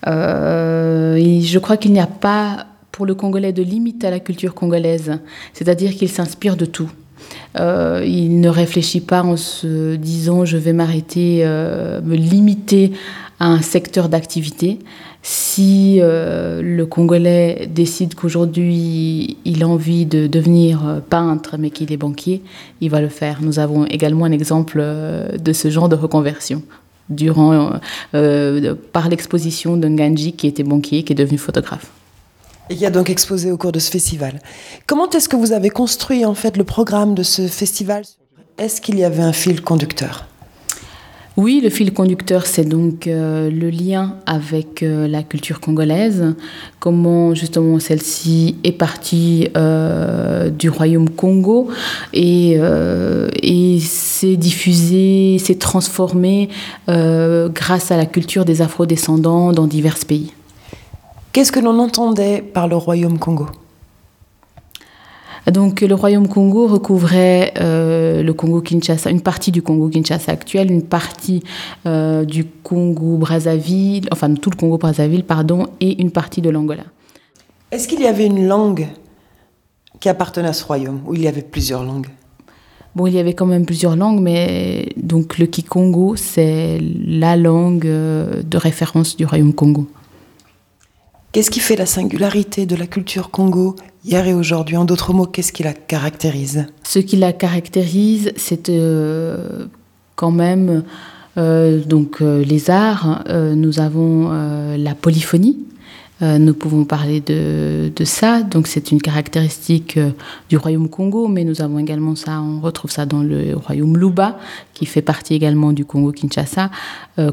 [0.07, 4.21] Euh, et je crois qu'il n'y a pas pour le Congolais de limite à la
[4.21, 5.19] culture congolaise,
[5.55, 6.89] c'est-à-dire qu'il s'inspire de tout.
[7.59, 12.93] Euh, il ne réfléchit pas en se disant je vais m'arrêter, me limiter
[13.45, 14.79] un secteur d'activité.
[15.23, 21.93] Si euh, le Congolais décide qu'aujourd'hui il a envie de devenir euh, peintre mais qu'il
[21.93, 22.43] est banquier,
[22.81, 23.39] il va le faire.
[23.43, 26.63] Nous avons également un exemple euh, de ce genre de reconversion
[27.11, 27.79] durant,
[28.93, 31.91] par l'exposition de Nganji qui était banquier, qui est devenu photographe.
[32.71, 34.41] et qui a donc exposé au cours de ce festival.
[34.87, 38.05] Comment est-ce que vous avez construit en fait le programme de ce festival?
[38.57, 40.27] Est-ce qu'il y avait un fil conducteur?
[41.37, 46.37] Oui, le fil conducteur, c'est donc euh, le lien avec euh, la culture congolaise,
[46.79, 51.71] comment justement celle-ci est partie euh, du royaume Congo
[52.13, 52.61] et,
[53.43, 56.51] et s'est diffusée, s'est transformée
[56.87, 60.33] grâce à la culture des afro-descendants dans divers pays.
[61.33, 63.49] Qu'est-ce que l'on entendait par le royaume Congo?
[65.53, 70.71] Donc le royaume Congo recouvrait euh, le Congo Kinshasa, une partie du Congo Kinshasa actuel,
[70.71, 71.43] une partie
[71.87, 76.85] euh, du Congo Brazzaville, enfin tout le Congo Brazzaville, pardon, et une partie de l'Angola.
[77.71, 78.89] Est-ce qu'il y avait une langue
[80.01, 82.09] qui appartenait à ce royaume ou il y avait plusieurs langues?
[82.95, 87.87] Bon, il y avait quand même plusieurs langues, mais donc le Kikongo, c'est la langue
[87.87, 89.89] euh, de référence du royaume Congo.
[91.33, 93.75] Qu'est-ce qui fait la singularité de la culture Congo
[94.05, 96.67] hier et aujourd'hui En d'autres mots, qu'est-ce qui la caractérise?
[96.85, 99.67] Ce qui la caractérise, c'est euh,
[100.15, 100.85] quand même
[101.37, 103.25] euh, donc euh, les arts.
[103.31, 104.31] Nous avons
[104.77, 105.59] la polyphonie.
[106.21, 108.43] nous pouvons parler de, de ça.
[108.43, 109.99] Donc c'est une caractéristique
[110.49, 114.39] du royaume Congo, mais nous avons également ça, on retrouve ça dans le royaume Luba,
[114.75, 116.71] qui fait partie également du Congo-Kinshasa,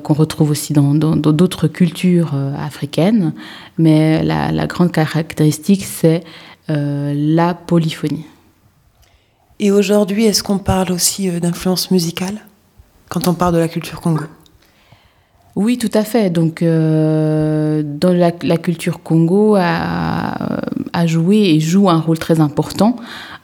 [0.04, 3.34] qu'on retrouve aussi dans d'autres cultures africaines.
[3.78, 6.24] Mais la grande caractéristique, c'est
[6.68, 8.26] la polyphonie.
[9.62, 12.34] Et aujourd'hui, est-ce qu'on parle aussi euh, d'influence musicale
[13.10, 14.24] quand on parle de la culture Congo?
[15.56, 16.32] Oui, tout à fait.
[16.32, 22.96] Donc, euh, dans la, culture Congo a, joué et joue un rôle très important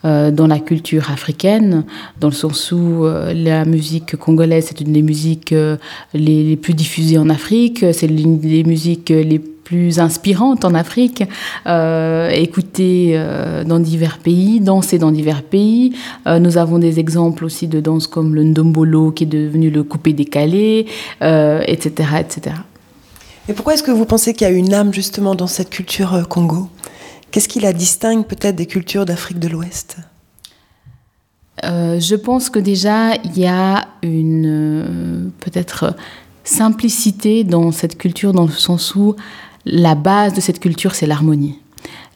[0.05, 1.85] euh, dans la culture africaine,
[2.19, 5.79] dans le sens où la musique congolaise c'est une des musiques les,
[6.13, 9.56] les, plus diffusées en Afrique, c'est l'une des musiques les plus
[9.97, 11.23] inspirantes en Afrique,
[11.65, 15.95] euh, écoutées euh, dans divers pays, dansées dans divers pays.
[16.27, 19.83] Euh, nous avons des exemples aussi de danse comme le ndombolo qui est devenu le
[19.83, 20.87] coupé décalé,
[21.21, 22.55] etc., etc.
[23.49, 26.27] Et pourquoi est-ce que vous pensez qu'il y a une âme justement dans cette culture
[26.27, 26.67] Congo?
[27.31, 29.97] Qu'est-ce qui la distingue peut-être des cultures d'Afrique de l'Ouest?
[31.63, 35.95] Je pense que déjà, il y a une peut-être
[36.43, 39.15] simplicité dans cette culture, dans le sens où
[39.69, 41.59] la base de cette culture, c'est l'harmonie.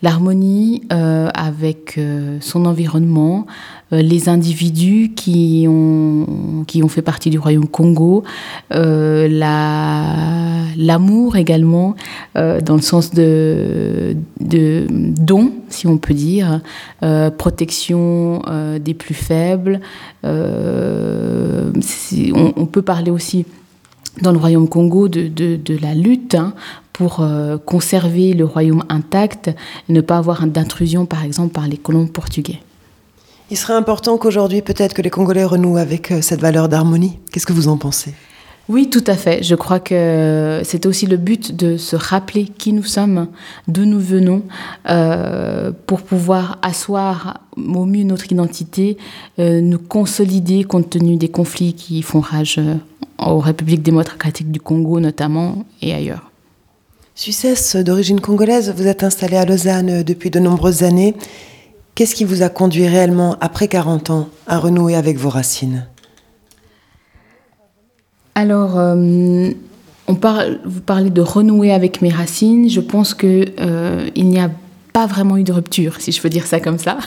[0.03, 3.45] L'harmonie euh, avec euh, son environnement,
[3.93, 8.23] euh, les individus qui ont, qui ont fait partie du royaume Congo,
[10.77, 11.95] l'amour également,
[12.35, 16.61] dans le sens de, de don, si on peut dire,
[17.37, 18.41] protection
[18.79, 19.81] des plus faibles.
[20.23, 21.71] On,
[22.55, 23.45] on, peut parler aussi
[24.19, 26.53] dans le royaume Congo de, de, la lutte hein,
[26.93, 29.49] pour euh, conserver le royaume intact
[29.89, 32.59] ne pas avoir d'intrusion, par exemple, par les colons portugais.
[33.49, 37.19] Il serait important qu'aujourd'hui, peut-être que les Congolais renouent avec euh, cette valeur d'harmonie.
[37.31, 38.13] Qu'est-ce que vous en pensez?
[38.69, 39.43] Oui, tout à fait.
[39.43, 43.27] Je crois que c'est aussi le but de se rappeler qui nous sommes,
[43.67, 44.43] d'où nous venons,
[44.89, 48.97] euh, pour pouvoir asseoir au mieux notre identité,
[49.37, 52.59] nous consolider compte tenu des conflits qui font rage
[53.19, 56.31] aux républiques démocratiques du Congo notamment et ailleurs.
[57.13, 61.15] Suissesse d'origine congolaise, vous êtes installé à Lausanne depuis de nombreuses années.
[61.93, 65.87] Qu'est-ce qui vous a conduit réellement, après 40 ans, à renouer avec vos racines?
[68.35, 69.49] Alors, euh,
[70.07, 72.69] on parle, vous parlez de renouer avec mes racines.
[72.69, 74.49] Je pense qu'il euh, n'y a
[74.93, 76.97] pas vraiment eu de rupture, si je peux dire ça comme ça.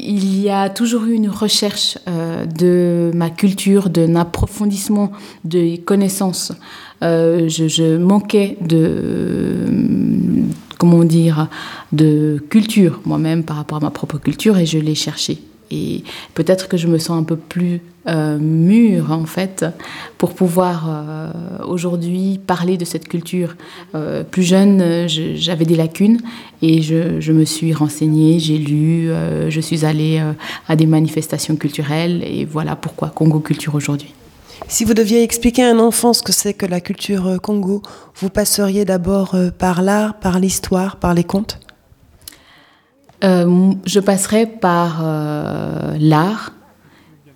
[0.00, 5.12] Il y a toujours eu une recherche euh, de ma culture, d'un approfondissement
[5.44, 6.52] de connaissances
[7.02, 9.66] je, manquais de,
[10.78, 11.48] comment dire,
[11.92, 15.38] de culture moi-même par rapport à ma propre culture et je l'ai cherché.
[15.72, 16.04] Et
[16.34, 19.64] peut-être que je me sens un peu plus euh, mûre en fait
[20.18, 21.30] pour pouvoir euh,
[21.66, 23.56] aujourd'hui parler de cette culture.
[24.30, 26.20] plus jeune, j'avais des lacunes
[26.62, 29.10] et je, me suis renseignée, j'ai lu,
[29.48, 30.22] je suis allée
[30.68, 34.12] à des manifestations culturelles et voilà pourquoi Congo Culture aujourd'hui.
[34.68, 37.82] Si vous deviez expliquer à un enfant ce que c'est que la culture euh, Congo,
[38.16, 41.58] vous passeriez d'abord euh, par l'art, par l'histoire, par les contes?
[43.24, 45.02] Euh, Je passerais par
[45.98, 46.52] l'art,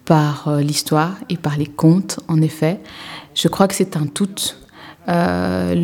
[0.05, 2.81] par l'histoire et par les contes, en effet.
[3.35, 4.55] Je crois que c'est un tout.
[5.07, 5.75] La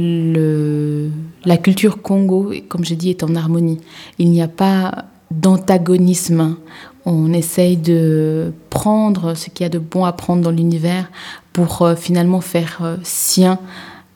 [1.59, 3.81] culture Congo, comme j'ai dit, est en harmonie.
[4.19, 6.57] Il n'y a pas d'antagonisme
[7.05, 11.11] on essaye de prendre ce qu'il y a de bon à prendre dans l'univers
[11.53, 13.59] pour euh, finalement faire euh, sien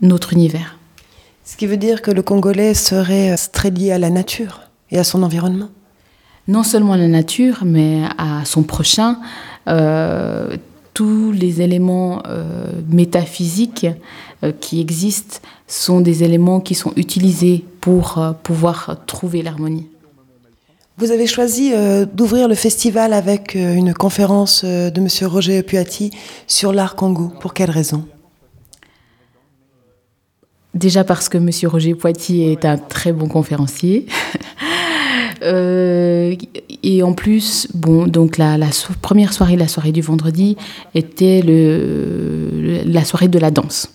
[0.00, 0.78] notre univers.
[1.44, 4.98] Ce qui veut dire que le Congolais serait euh, très lié à la nature et
[4.98, 5.68] à son environnement
[6.48, 9.18] Non seulement à la nature, mais à son prochain.
[10.94, 12.22] tous les éléments
[12.88, 13.86] métaphysiques
[14.60, 19.88] qui existent sont des éléments qui sont utilisés pour pouvoir trouver l'harmonie.
[20.98, 25.08] Vous avez choisi euh, d'ouvrir le festival avec euh, une conférence euh, de M.
[25.30, 26.10] Roger Puati
[26.46, 27.30] sur l'art Congo.
[27.38, 28.06] Pour quelle raison?
[30.72, 31.50] Déjà parce que M.
[31.70, 34.06] Roger Puati est un très bon conférencier.
[35.42, 38.56] et en plus, bon, donc la,
[39.02, 40.56] première soirée, la soirée du vendredi,
[40.94, 43.90] était le, la soirée de la danse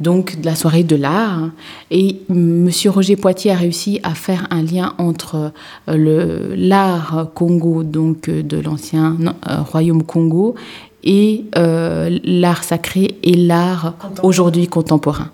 [0.00, 1.50] donc la soirée de l'art.
[1.90, 5.52] Et Monsieur Roger Poitier a réussi à faire un lien entre
[5.88, 9.16] euh, l'art Congo, donc euh, de l'ancien
[9.48, 10.54] euh, royaume Congo,
[11.06, 13.94] et euh, l'art sacré et l'art
[14.24, 15.30] aujourd'hui contemporain.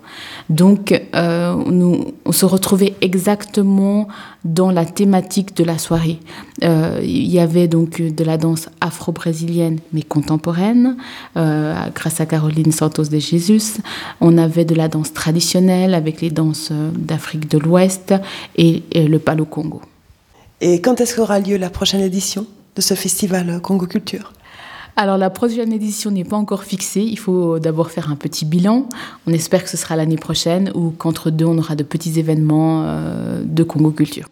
[0.49, 4.07] Donc, euh, nous, on se retrouvait exactement
[4.45, 6.19] dans la thématique de la soirée.
[6.63, 10.95] Euh, il y avait donc de la danse afro-brésilienne, mais contemporaine,
[11.35, 13.79] grâce à Caroline Santos de Jesus.
[14.21, 18.13] On avait de la danse traditionnelle avec les danses d'Afrique de l'Ouest
[18.57, 19.81] et, et le Palo Congo.
[20.61, 22.45] Et quand est-ce qu'aura lieu la prochaine édition
[22.75, 24.33] de ce festival Congo Culture?
[24.95, 28.87] Alors la prochaine édition n'est pas encore fixée, il faut d'abord faire un petit bilan.
[29.25, 32.83] On espère que ce sera l'année prochaine ou qu'entre deux on aura de petits événements
[32.85, 34.27] euh, de Congo Culture.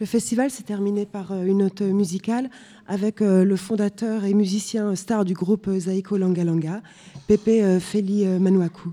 [0.00, 2.50] Le festival s'est terminé par euh, une note musicale
[2.86, 6.82] avec euh, le fondateur et musicien star du groupe Zaiko Langalanga,
[7.26, 8.90] Pepe Feli Manuaku.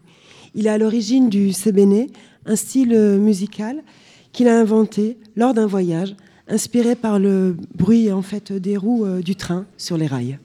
[0.56, 2.08] Il est à l'origine du sebene,
[2.46, 3.84] un style musical
[4.32, 6.16] qu'il a inventé lors d'un voyage
[6.48, 10.40] inspiré par le bruit en fait des roues du train sur les rails.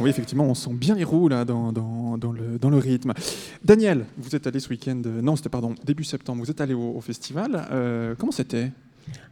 [0.00, 3.12] Oui, effectivement, on sent bien les roues là dans, dans, dans, le, dans le, rythme.
[3.64, 6.74] Daniel, vous êtes allé ce week-end, euh, non, c'était pardon, début septembre, vous êtes allé
[6.74, 7.66] au, festival.
[7.70, 8.70] Euh, comment c'était?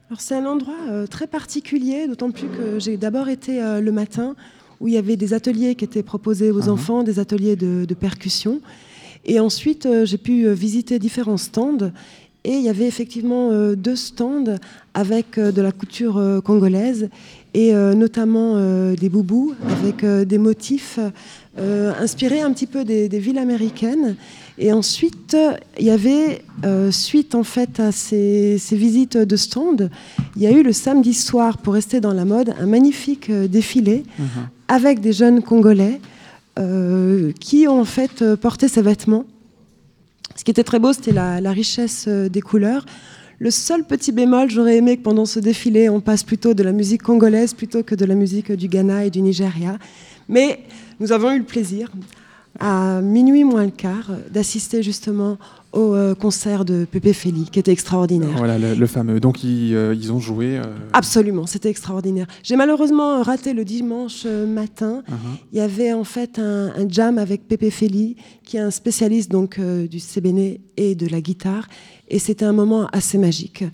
[0.08, 4.34] Alors, c'est un endroit euh, très particulier, d'autant plus que j'ai d'abord été le matin
[4.80, 7.94] où il y avait des ateliers qui étaient proposés aux ah enfants, des ateliers de,
[7.94, 8.60] percussion.
[9.24, 11.90] Et ensuite, euh, j'ai pu euh, visiter différents stands.
[12.44, 14.56] Et il y avait effectivement euh, deux stands
[14.94, 17.10] avec de la couture congolaise
[17.52, 18.58] et notamment
[18.94, 20.98] des boubous avec des motifs
[21.58, 24.16] inspirés un petit peu des, villes américaines.
[24.56, 25.36] Et ensuite,
[25.78, 26.42] il y avait,
[26.90, 29.88] suite en fait à ces, visites de stands,
[30.36, 34.04] il y a eu le samedi soir, pour rester dans la mode, un magnifique défilé
[34.18, 36.00] uh-huh avec des jeunes Congolais
[36.58, 39.24] euh, qui ont en fait euh, porté ces vêtements.
[40.36, 42.86] Ce qui était très beau, c'était la, richesse euh, des couleurs.
[43.38, 46.72] Le seul petit bémol, j'aurais aimé que pendant ce défilé, on passe plutôt de la
[46.72, 49.78] musique congolaise plutôt que de la musique du Ghana et du Nigeria.
[50.28, 50.60] Mais
[50.98, 51.90] nous avons eu le plaisir,
[52.60, 55.38] à minuit moins le quart, d'assister justement
[55.76, 58.34] au euh, concert de Pepe Feli, qui était extraordinaire.
[58.36, 59.20] Voilà, le, fameux.
[59.20, 60.56] Donc, ils, euh, ont joué.
[60.56, 60.62] Euh,
[60.94, 62.26] Absolument, c'était extraordinaire.
[62.42, 65.02] J'ai malheureusement raté le dimanche matin.
[65.08, 65.38] Uh-huh.
[65.52, 69.60] Il y avait en fait un, jam avec Pepe Feli, qui est un spécialiste donc
[69.60, 71.68] du sébéné et de la guitare.
[72.08, 73.64] Et c'était un moment assez magique.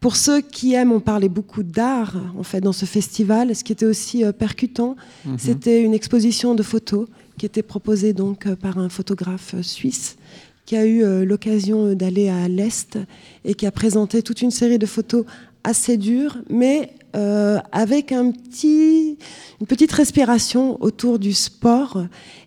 [0.00, 3.54] Pour ceux qui aiment, on parlait beaucoup d'art en fait dans ce festival.
[3.54, 5.38] Ce qui était aussi percutant, uh-huh.
[5.38, 7.06] c'était une exposition de photos
[7.40, 10.18] qui était proposée donc par un photographe suisse
[10.66, 12.98] qui a eu euh, l'occasion d'aller à l'Est
[13.46, 15.24] et qui a présenté toute une série de photos
[15.64, 19.16] assez dures, mais euh, avec un petit,
[19.58, 22.04] une petite respiration autour du sport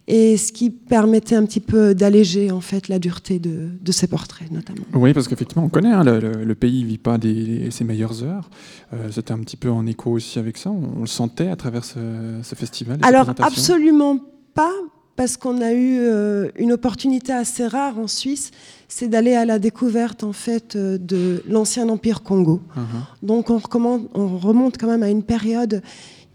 [0.08, 4.06] et ce qui permettait un petit peu d'alléger en fait la dureté de, de, ces
[4.06, 4.86] portraits notamment.
[4.94, 8.52] Oui, parce qu'effectivement on connaît, hein, le, pays ne vit pas des, ses meilleures heures.
[8.94, 10.70] Euh, c'était un petit peu en écho aussi avec ça.
[10.70, 11.98] On, le sentait à travers ce,
[12.44, 13.00] ce festival.
[13.02, 14.20] Alors absolument
[14.54, 14.74] pas,
[15.16, 18.51] parce qu'on a eu euh, une opportunité assez rare en Suisse,
[18.88, 22.62] c'est d'aller à la découverte en fait euh, de l'ancien empire Congo.
[22.76, 22.82] Uh-huh.
[23.26, 23.62] Donc on,
[24.14, 25.82] on, remonte quand même à une période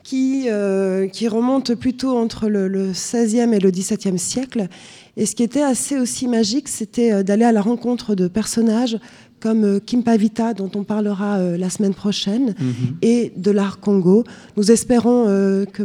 [0.05, 4.69] qui, euh, qui remonte plutôt entre le, le, 16e et le 17e siècle.
[5.16, 8.99] Et ce qui était assez aussi magique, c'était d'aller à la rencontre de personnages
[9.41, 12.95] comme Kim Pavita, dont on parlera la semaine prochaine, uh-huh.
[13.03, 14.25] et de l'art Congo.
[14.57, 15.25] Nous espérons
[15.73, 15.83] que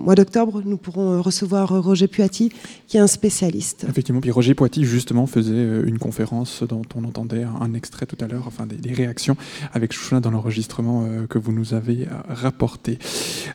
[0.00, 2.52] mois d'octobre, nous pourrons euh, recevoir euh, Roger Puati,
[2.86, 3.86] qui est un spécialiste.
[3.88, 8.16] Effectivement, puis Roger Puati, justement, faisait euh, une conférence dont on entendait un extrait tout
[8.20, 9.36] à l'heure, enfin des, réactions
[9.72, 12.98] avec Chouchuna dans l'enregistrement que vous nous avez rapporté.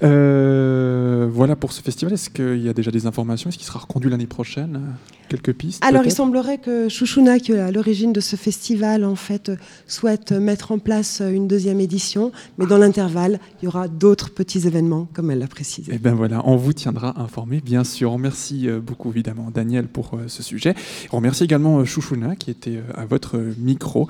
[0.01, 2.13] voilà pour ce festival.
[2.13, 3.49] Est-ce qu'il y a déjà des informations?
[3.49, 4.79] Est-ce qu'il sera reconduit l'année prochaine?
[5.27, 9.15] Quelques pistes Alors, il semblerait que Chouchouna, qui est à l'origine de ce festival, en
[9.15, 9.51] fait,
[9.87, 14.67] souhaite mettre en place une deuxième édition, mais dans l'intervalle, il y aura d'autres petits
[14.67, 15.91] événements, comme elle l'a précisé.
[15.91, 18.11] Et eh ben voilà, on vous tiendra informé, bien sûr.
[18.11, 20.75] On remercie euh, beaucoup, évidemment, Daniel pour euh, ce sujet.
[21.11, 24.07] On remercie également euh, Chouchouna, qui était à votre micro,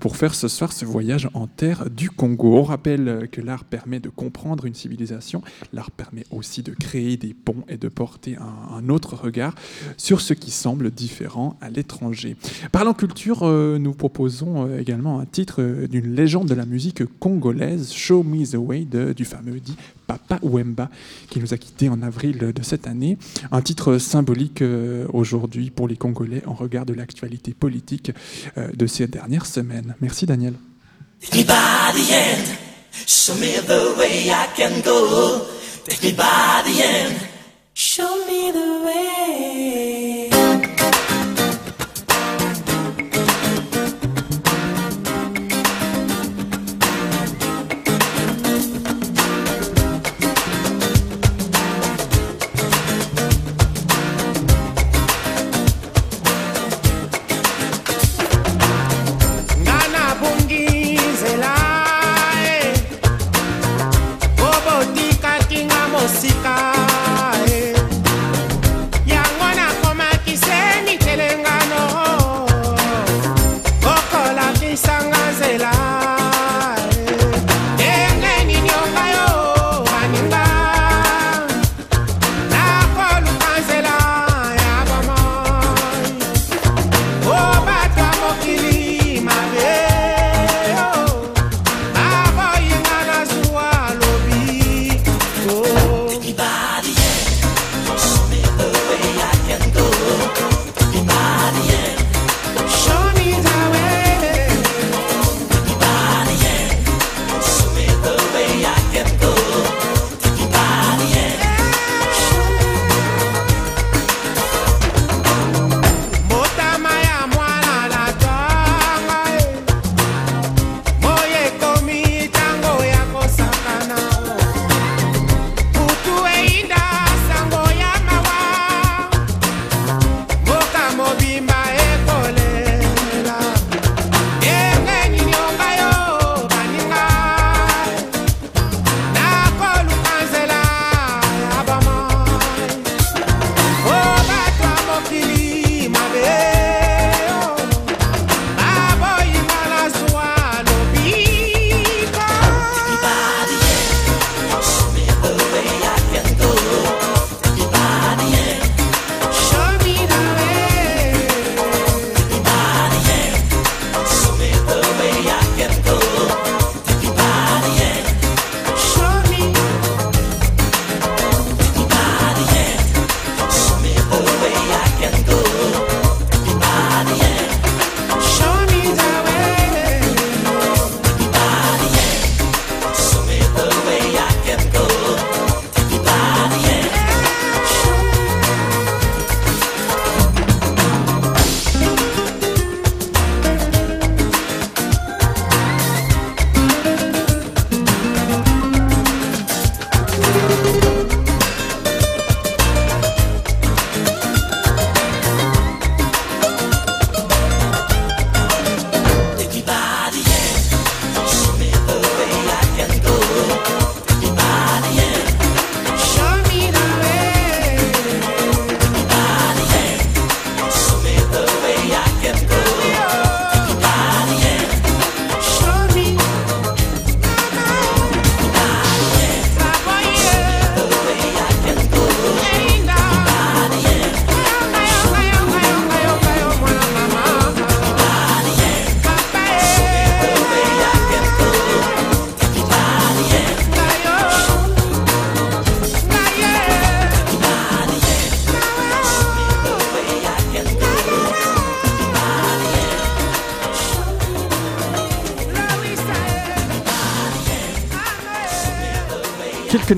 [0.00, 2.56] pour faire ce soir ce voyage en terre du Congo.
[2.56, 5.42] On rappelle que l'art permet de comprendre une civilisation,
[5.72, 9.54] l'art permet aussi de créer des ponts et de porter un, autre regard
[9.96, 12.36] sur ce qui semble différent à l'étranger.
[12.72, 17.02] Parlant culture, euh, nous proposons euh, également un titre euh, d'une légende de la musique
[17.18, 19.76] congolaise, Show Me the Way, du fameux dit
[20.08, 20.90] Papa Wemba,
[21.30, 23.16] qui nous a quittés en avril de cette année.
[23.52, 24.64] Un titre symbolique
[25.12, 28.10] aujourd'hui pour les Congolais en regard de l'actualité politique
[28.56, 29.94] de ces dernières semaines.
[30.00, 30.54] Merci Daniel.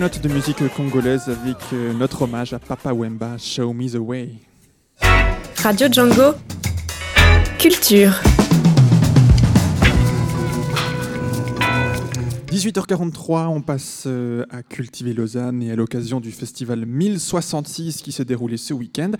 [0.01, 4.30] Notes de musique congolaise avec euh, notre hommage à Papa Wemba, Show Me the Way.
[5.62, 6.34] Radio Django.
[7.59, 8.30] Culture.
[12.51, 18.24] 18h43, on passe euh, à Cultiver Lausanne et à l'occasion du festival 1066 qui s'est
[18.24, 19.12] déroulé ce week-end.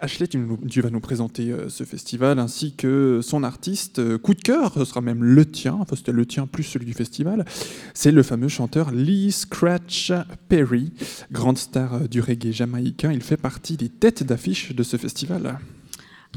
[0.00, 4.32] Ashley, tu, nous- vas nous présenter euh, ce festival ainsi que son artiste euh, coup
[4.32, 7.44] de cœur, ce sera même le tien, enfin c'était le tien plus celui du festival.
[7.92, 10.10] C'est le fameux chanteur Lee Scratch
[10.48, 10.90] Perry,
[11.30, 13.12] grande star du reggae jamaïcain.
[13.12, 15.58] Il fait partie des têtes d'affiche de ce festival.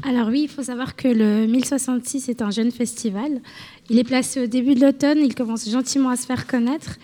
[0.04, 3.40] Alors oui, il faut savoir que le 1066 est un jeune festival.
[3.88, 6.96] Il est placé au début de l'automne, il commence gentiment à se faire connaître.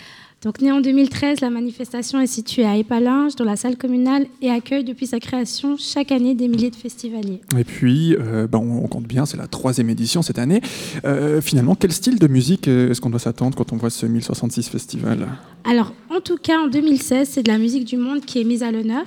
[0.45, 4.51] Donc né en 2013, la manifestation est située à Épalinges, dans la salle communale, et
[4.51, 7.41] accueille depuis sa création chaque année des milliers de festivaliers.
[7.59, 10.61] Et puis, euh, ben, on, compte bien, c'est la troisième édition cette année.
[11.05, 14.07] Euh, finalement, quel style de musique euh, est-ce qu'on doit s'attendre quand on voit ce
[14.07, 15.27] 1066 festival?
[15.65, 18.63] Alors en tout cas, en 2016, c'est de la musique du monde qui est mise
[18.63, 19.05] à l'honneur.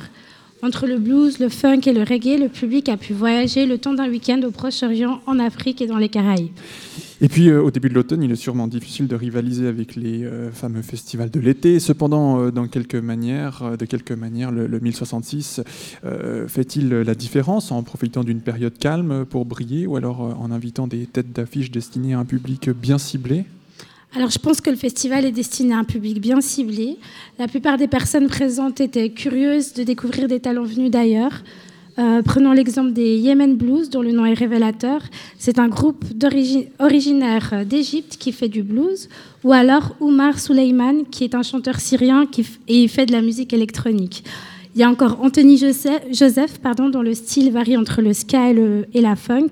[0.64, 3.96] Entre le blues, le funk et le reggae, le public a pu voyager le temps
[3.96, 6.52] d'un week-end au Proche-Orient, en Afrique et dans les Caraïbes.
[7.20, 10.24] Et puis, euh, au début de l'automne, il est sûrement difficile de rivaliser avec les
[10.24, 11.80] euh, fameux festivals de l'été.
[11.80, 15.62] Cependant, euh, dans quelques manières, de quelque manière, le, le 1066
[16.06, 20.86] euh, fait-il la différence en profitant d'une période calme pour briller ou alors en invitant
[20.86, 23.46] des têtes d'affiche destinées à un public bien ciblé?
[24.14, 26.98] Alors, je pense que le festival est destiné à un public bien ciblé.
[27.40, 31.44] La plupart des personnes présentes étaient curieuses de découvrir des talents venus d'ailleurs.
[31.98, 35.02] Euh, prenons l'exemple des Yemen Blues, dont le nom est révélateur.
[35.38, 36.04] C'est un groupe
[36.80, 39.08] originaire euh, d'Égypte qui fait du blues.
[39.46, 42.28] Ou alors Oumar Souleyman, qui est un chanteur syrien
[42.68, 44.26] et il fait de la musique électronique.
[44.76, 49.02] Il y a encore Anthony Joseph, pardon, dont le style varie entre le ska et
[49.02, 49.50] la funk.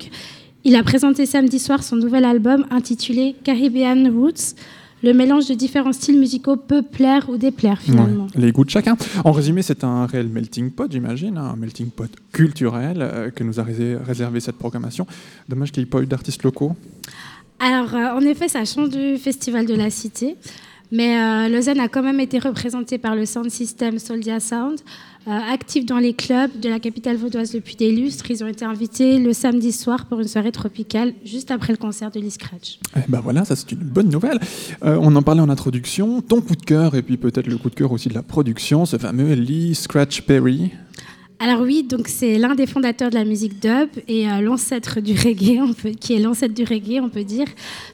[0.65, 4.55] Il a présenté samedi soir son nouvel album intitulé Caribbean Roots.
[5.01, 8.25] Le mélange de différents styles musicaux peut plaire ou déplaire finalement.
[8.25, 8.97] Ouais, les goûts de chacun.
[9.23, 13.45] En résumé, c'est un réel melting pot, j'imagine, hein, un melting pot culturel euh, que
[13.45, 15.07] nous a réservé cette programmation.
[15.47, 16.75] Dommage qu'il n'y ait pas eu d'artistes locaux.
[17.59, 20.35] Alors, euh, en effet, ça change du Festival de la Cité.
[20.91, 24.79] Mais euh, Lausanne a quand même été représentée par le sound system Soldia Sound,
[25.29, 28.31] euh, actif dans les clubs de la capitale vaudoise depuis des lustres.
[28.31, 32.09] Ils ont été invités le samedi soir pour une soirée tropicale, juste après le concert
[32.09, 32.79] de Lee Scratch.
[32.95, 34.39] Eh ben voilà, ça c'est une bonne nouvelle.
[34.83, 36.21] Euh, on en parlait en introduction.
[36.21, 38.85] Ton coup de cœur et puis peut-être le coup de cœur aussi de la production,
[38.85, 40.71] ce fameux Lee Scratch Perry.
[41.41, 45.13] Alors oui, donc c'est l'un des fondateurs de la musique dub et euh, l'ancêtre du
[45.13, 47.47] reggae, on peut, qui est l'ancêtre du reggae, on peut dire.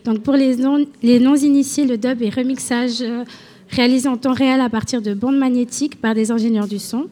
[0.04, 3.24] Donc pour les non, les non-initiés, le dub est remixage euh,
[3.70, 7.08] réalisé en temps réel à partir de bandes magnétiques par des ingénieurs du son.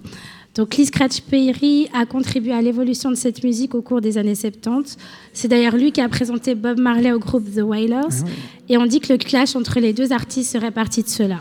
[0.56, 4.36] Donc Lee Scratch Perry a contribué à l'évolution de cette musique au cours des années
[4.36, 4.98] 70.
[5.34, 8.24] C'est d'ailleurs lui qui a présenté Bob Marley au groupe The Wailers.
[8.70, 11.40] Et on dit que le clash entre les deux artistes serait parti de cela.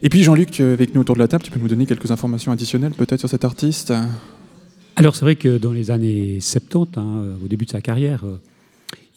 [0.00, 1.86] Et puis Jean-Luc, tu es avec nous autour de la table, tu peux nous donner
[1.86, 3.92] quelques informations additionnelles peut-être sur cet artiste?
[4.94, 8.24] Alors c'est vrai que dans les années 70, hein, euh, au début de sa carrière,
[8.24, 8.38] euh,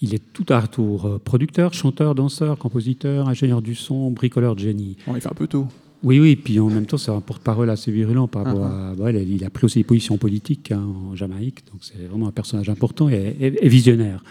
[0.01, 4.59] il est tout à retour euh, producteur, chanteur, danseur, compositeur, ingénieur du son, bricoleur de
[4.61, 4.97] génie.
[5.07, 5.67] il fait un peu tout.
[6.03, 8.93] Oui, oui, puis en même temps, c'est un porte-parole assez virulent par rapport Ah, à.
[8.93, 12.31] voilà, il a pris aussi des positions politiques hein, en Jamaïque, donc c'est vraiment un
[12.31, 14.23] personnage important et, et- et visionnaire.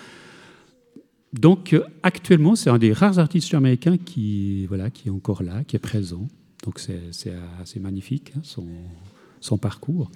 [1.33, 5.65] Donc euh, actuellement, c'est un des rares artistes jamaïcains qui, voilà, qui est encore là,
[5.65, 6.29] qui est présent.
[6.65, 8.67] Donc c'est c'est assez magnifique, hein, son,
[9.41, 10.11] son parcours.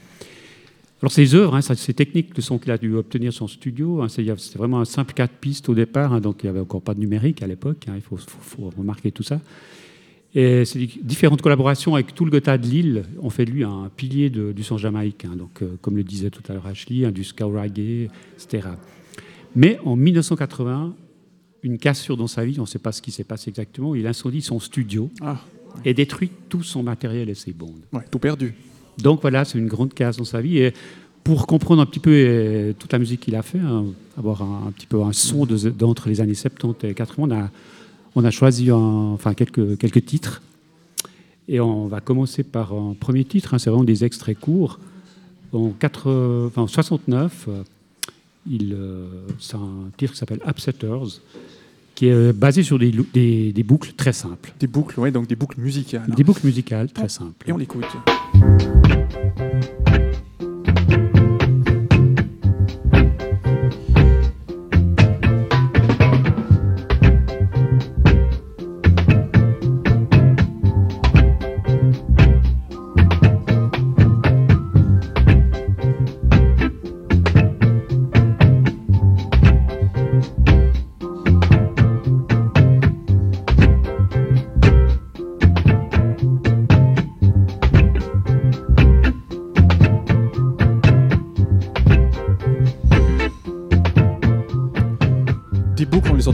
[1.01, 4.09] Alors ses œuvres, hein, ces techniques, le son qu'il a dû obtenir son studio, hein,
[4.09, 6.94] c'était vraiment un simple quatre pistes au départ, hein, donc il n'y avait encore pas
[6.94, 9.40] de numérique à l'époque, hein, il faut, faut- faut remarquer tout ça.
[10.34, 13.90] Et ces différentes collaborations avec tout le Gotha de Lille ont fait de lui un
[13.96, 17.22] pilier de- du son jamaïcain, donc euh, comme le disait tout à l'heure Ashley, du
[17.24, 18.68] ska reggae, etc.
[19.55, 20.94] Mais en 1980,
[21.62, 24.07] une cassure dans sa vie, on ne sait pas ce qui s'est passé exactement, il
[24.07, 25.40] incendie son studio Ah,
[25.84, 27.84] et détruit tout son matériel et ses bandes.
[27.92, 28.53] Ouais, tout perdu.
[29.03, 30.59] Donc voilà, c'est une grande casse dans sa vie.
[30.59, 30.74] Et
[31.24, 33.84] pour comprendre un petit peu euh, toute la musique qu'il a fait, hein,
[34.16, 37.51] avoir un, petit peu un son de- d'entre les années 70 et 80, on a,
[38.14, 40.42] on a choisi enfin, quelques, quelques titres.
[41.49, 44.78] Et on va commencer par un premier titre, hein, c'est vraiment des extraits courts.
[45.53, 47.62] En, 4, enfin, en 69, euh,
[48.51, 49.07] euh,
[49.38, 51.20] c'est un titre qui s'appelle Upsetters,
[51.99, 54.53] qui est euh, basé sur des, lou- des- des boucles très simples.
[54.61, 56.09] Des boucles, oui, donc des boucles musicales.
[56.16, 57.44] Des boucles musicales très simples.
[57.49, 57.86] Et on l'écoute.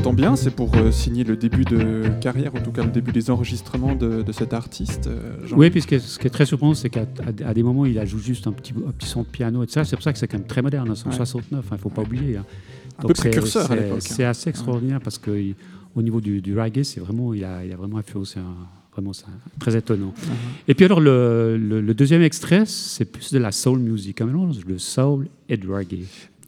[0.04, 3.12] Entend bien, c'est pour euh, signer le début de carrière, en tout cas le début
[3.12, 5.06] des enregistrements de, de cet artiste.
[5.06, 7.06] euh, Oui, puisque ce qui est très surprenant, c'est qu'à
[7.54, 9.84] des moments, il ajoute juste un petit, un petit son de piano et tout ça.
[9.84, 11.16] C'est pour ça que c'est quand même très moderne, hein, c'est en Ouais.
[11.16, 12.36] 69, il ne faut pas oublier.
[12.36, 12.44] hein.
[12.98, 14.06] Un Donc peu c'est- précurseur à c'est- l'époque, hein.
[14.08, 17.76] C'est assez extraordinaire parce qu'au niveau du, du reggae, c'est vraiment, il a, il a
[17.76, 18.56] vraiment influencé un-
[18.92, 19.24] Vraiment, c'est
[19.58, 20.14] très étonnant.
[20.16, 20.32] Mhm.
[20.68, 24.64] Et puis alors, le, le- le deuxième extrait, c'est plus de la soul music, mélange
[24.64, 26.04] de soul et de reggae.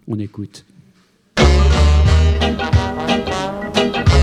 [0.06, 0.64] On écoute.
[2.38, 4.15] Thank you.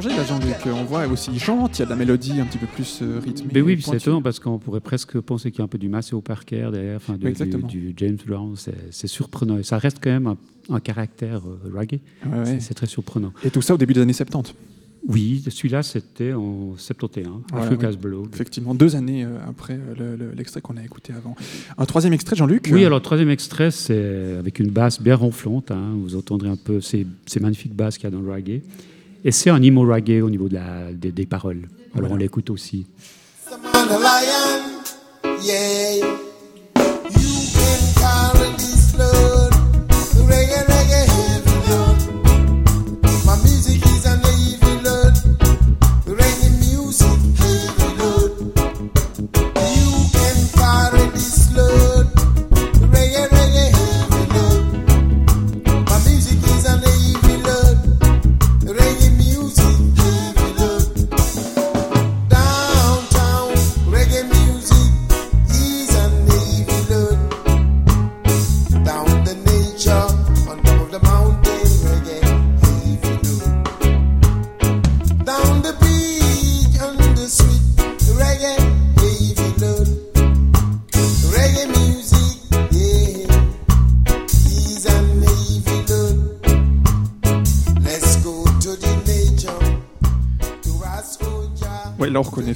[0.00, 0.56] Changé là, Jean-Luc.
[0.66, 3.18] On voit aussi, chante, il y a de la mélodie un petit peu plus euh,
[3.24, 3.50] rythmée.
[3.54, 5.68] Mais oui, et puis c'est étonnant parce qu'on pourrait presque penser qu'il y a un
[5.68, 8.54] peu du Maceo Parker derrière, enfin, de- du, James Brown.
[8.90, 9.58] C'est surprenant.
[9.58, 10.36] Et ça reste quand même un,
[10.70, 12.00] un caractère euh, reggae.
[12.26, 12.60] Ouais, ouais.
[12.60, 13.32] C'est- très surprenant.
[13.44, 14.54] Et tout ça au début des années 70.
[15.08, 18.00] Oui, celui-là, c'était en 71, Voilà, Africa's oui.
[18.02, 18.28] Blood.
[18.34, 21.36] Effectivement, deux années euh, après le- le- l'extrait qu'on a écouté avant.
[21.78, 25.70] Un troisième extrait, Jean-Luc Oui, alors troisième extrait, c'est avec une basse bien ronflante.
[25.70, 25.92] hein.
[25.96, 28.62] vous entendrez un peu ces, ces magnifiques basses qu'il y a dans le reggae.
[29.26, 31.66] Et c'est un emo reggae au niveau de la, des, paroles.
[31.96, 32.86] Alors on l'écoute aussi.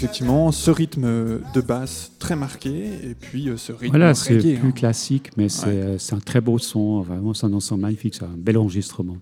[0.05, 1.03] Effectivement ce rythme
[1.55, 4.71] de basse très marqué et puis euh, ce rythme Voilà, c'est plus hein.
[4.71, 5.73] classique, mais c'est Ouais.
[5.73, 7.03] euh, c'est un très beau son.
[7.03, 9.19] Vraiment, c'est un ensemble magnifique, c'est un bel enregistrement.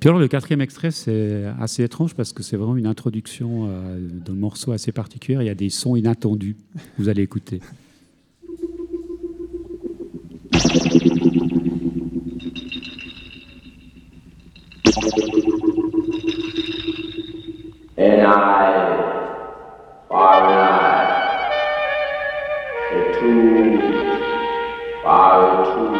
[0.00, 3.98] Puis alors, le quatrième extrait, c'est assez étrange parce que c'est vraiment une introduction euh,
[4.10, 5.38] d'un morceau assez particulier.
[5.40, 6.56] Il y a des sons inattendus.
[6.98, 7.60] Vous allez écouter.
[17.96, 19.29] And I,
[20.10, 21.06] far and I,
[22.90, 23.78] the two,
[25.04, 25.94] far two.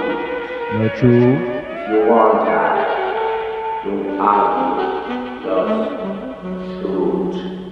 [0.79, 1.23] The two.
[1.71, 2.75] If you want that,
[3.85, 4.83] don't argue,
[5.45, 5.71] just
[6.83, 7.70] shoot.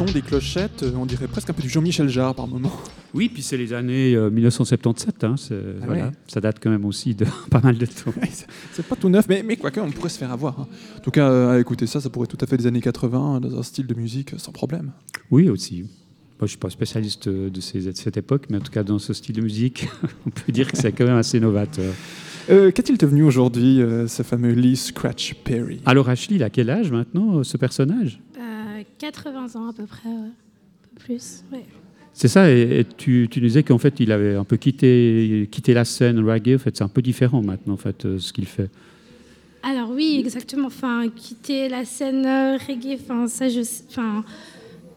[0.00, 2.72] Des clochettes, euh, on dirait presque un peu du Jean-Michel Jarre par moment.
[3.14, 5.22] Oui, puis c'est les années euh, 1977.
[5.24, 6.10] hein, c'est- Ah voilà, ouais.
[6.26, 8.12] Ça date quand même aussi de pas mal de temps.
[8.72, 10.58] C'est pas tout neuf, mais, mais quoique on pourrait se faire avoir.
[10.60, 10.66] hein.
[10.96, 13.40] En tout cas, euh, à écouter ça, ça pourrait tout à fait des années 80
[13.40, 14.92] dans un style de musique euh, sans problème.
[15.30, 15.84] Oui, aussi.
[16.38, 18.98] je ne suis pas spécialiste de, ces, de, cette époque, mais en tout cas, dans
[18.98, 19.88] ce style de musique,
[20.26, 21.92] on peut dire que c'est quand même assez novateur.
[22.50, 25.80] Euh, Qu'est-il devenu aujourd'hui, euh, ce fameux Lee Scratch Perry?
[25.86, 28.20] Alors, Ashley, il a quel âge maintenant, ce personnage?
[29.02, 30.30] 80 ans à peu près, un
[30.82, 31.42] peu plus.
[31.52, 31.64] Ouais.
[32.12, 35.84] C'est ça, et, tu, tu, disais qu'en fait, il avait un peu quitté, quitté la
[35.84, 36.54] scène reggae.
[36.54, 38.70] En fait, c'est un peu différent maintenant, en fait, ce qu'il fait.
[39.64, 40.68] Alors oui, exactement.
[40.68, 42.26] Enfin, quitter la scène
[42.66, 44.24] reggae, enfin ça, je, enfin,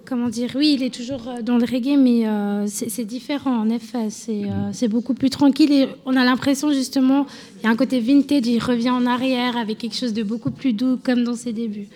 [0.05, 4.07] comment dire, oui, il est toujours dans le reggae, mais euh, c'est différent, en effet.
[4.29, 7.25] Euh, c'est beaucoup plus tranquille et on a l'impression, justement,
[7.57, 10.51] il y a un côté vintage, il revient en arrière avec quelque chose de beaucoup
[10.51, 11.87] plus doux, comme dans ses débuts.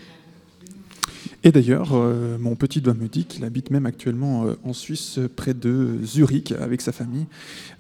[1.43, 5.19] Et d'ailleurs, euh, mon petit doigt me dit qu'il habite même actuellement euh, en Suisse,
[5.35, 7.27] près de Zurich, avec sa famille.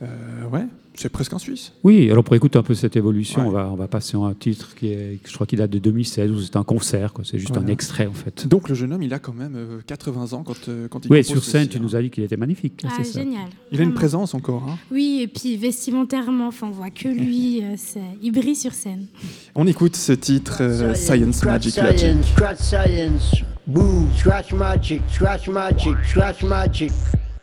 [0.01, 1.73] Euh, ouais, c'est presque en Suisse.
[1.83, 4.33] Oui, alors pour écouter un peu cette évolution, on, va, on va passer à un
[4.33, 7.57] titre qui est, je crois qu'il date de 2016, où c'est un concert, c'est juste
[7.57, 8.47] un extrait en fait.
[8.47, 11.43] Donc le jeune homme, il a quand même 80 ans quand, quand il Oui, sur
[11.43, 12.83] scène, tu nous as dit qu'il était magnifique.
[12.85, 13.49] Ah, génial.
[13.71, 14.63] Il a une présence encore.
[14.67, 14.77] Hein.
[14.91, 17.63] Oui, et puis vestimentairement, enfin, on voit que lui,
[18.21, 19.07] il brille sur scène.
[19.55, 22.15] On écoute ce titre, Science, Magic Magic.
[22.57, 23.43] Science.
[23.69, 26.91] Boo, scratch magic, scratch magic, scratch magic.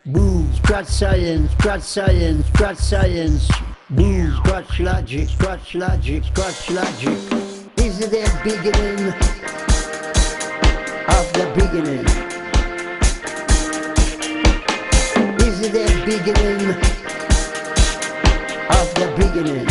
[0.09, 3.49] Boo, scratch science, scratch science, scratch science.
[3.89, 7.17] Boo, scratch logic, scratch logic, scratch logic.
[7.75, 9.11] Is it the beginning
[11.11, 12.05] of the beginning?
[15.45, 16.69] Is it the beginning
[18.79, 19.67] of the beginning?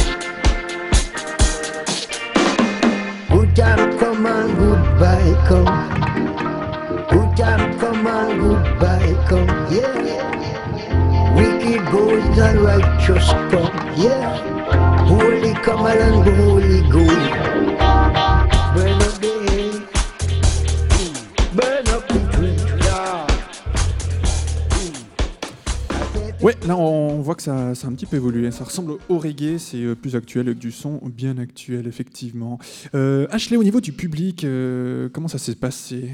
[3.31, 6.56] Good time come and goodbye come.
[26.43, 28.51] Ouais, là on voit que ça, a un petit peu évolué.
[28.53, 32.61] Ça ressemble au reggae, c'est plus actuel avec du son bien actuel, effectivement.
[32.95, 36.11] Euh, Ashley, au niveau du public, euh, comment ça s'est passé?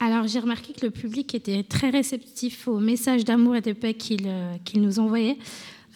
[0.00, 3.94] Alors j'ai remarqué que le public était très réceptif aux messages d'amour et de paix
[3.94, 5.36] qu'il euh, qu nous envoyait.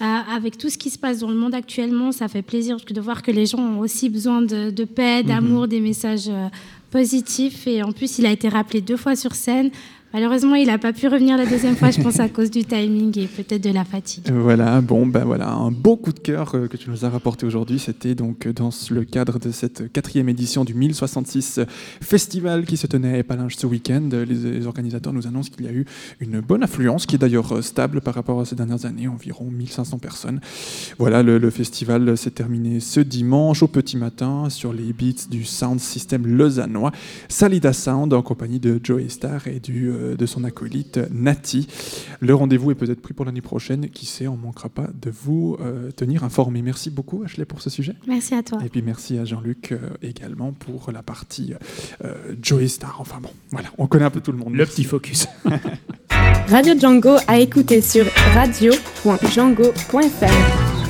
[0.01, 3.01] Euh, avec tout ce qui se passe dans le monde actuellement, ça fait plaisir de
[3.01, 5.69] voir que les gens ont aussi besoin de, de paix, d'amour, -hmm.
[5.69, 6.49] des messages euh,
[6.91, 7.67] positifs.
[7.69, 9.71] Et en plus, il a été rappelé deux fois sur scène.
[10.13, 13.19] Malheureusement, il n'a pas pu revenir la deuxième fois, je pense, à cause du timing
[13.19, 14.31] et peut-être de la fatigue.
[14.31, 17.79] Voilà, bon, ben voilà, un beau coup de cœur que tu nous as rapporté aujourd'hui.
[17.79, 21.61] C'était donc dans le cadre de cette quatrième édition du 1066
[22.03, 24.09] Festival qui se tenait à Épalinges ce week-end.
[24.13, 25.87] Les, organisateurs nous annoncent qu'il y a eu
[26.21, 29.99] une bonne affluence, qui est d'ailleurs stable par rapport à ces dernières années, environ 1500
[29.99, 30.41] personnes.
[30.99, 35.45] Voilà, le, le festival s'est terminé ce dimanche au petit matin sur les beats du
[35.45, 36.93] Sound System lausannois,
[37.29, 41.67] Salida Sound en compagnie de Joey Star et du de son acolyte Nati.
[42.21, 43.89] Le rendez-vous est peut-être pris pour l'année prochaine.
[43.91, 46.63] Qui sait, on ne manquera pas de vous euh, tenir informé.
[46.63, 47.95] Merci beaucoup, Ashley, pour ce sujet.
[48.07, 48.59] Merci à toi.
[48.65, 51.55] Et puis merci à Jean-Luc euh, également pour la partie
[52.05, 52.97] euh, Joey Star.
[53.01, 54.55] Enfin bon, voilà, on connaît un peu tout le monde.
[54.55, 55.27] Le petit focus.
[56.49, 60.82] Radio Django à écouter sur radio.django.fr.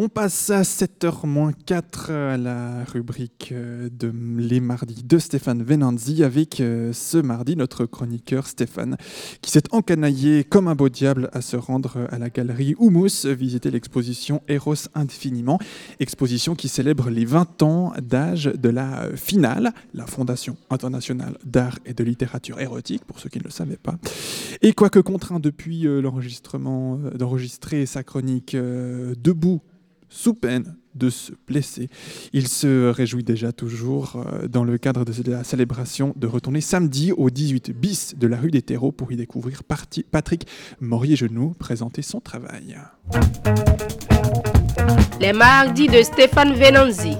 [0.00, 7.18] On passe à 7h-4 à la rubrique de Les Mardis de Stéphane Venanzi avec ce
[7.18, 8.96] mardi notre chroniqueur Stéphane
[9.42, 13.72] qui s'est encanaillé comme un beau diable à se rendre à la galerie Humus visiter
[13.72, 15.58] l'exposition Eros Infiniment,
[15.98, 21.92] exposition qui célèbre les 20 ans d'âge de la finale, la Fondation internationale d'art et
[21.92, 23.96] de littérature érotique pour ceux qui ne le savaient pas.
[24.62, 29.60] Et quoique contraint depuis l'enregistrement d'enregistrer sa chronique debout
[30.08, 31.88] sous peine de se blesser.
[32.32, 37.12] Il se réjouit déjà toujours, euh, dans le cadre de la célébration, de retourner samedi
[37.12, 40.46] au 18 bis de la rue des Terreaux pour y découvrir Patrick
[40.80, 42.76] Morier-Genoux présenter son travail.
[45.20, 47.16] Les mardis de Stéphane Venanzi.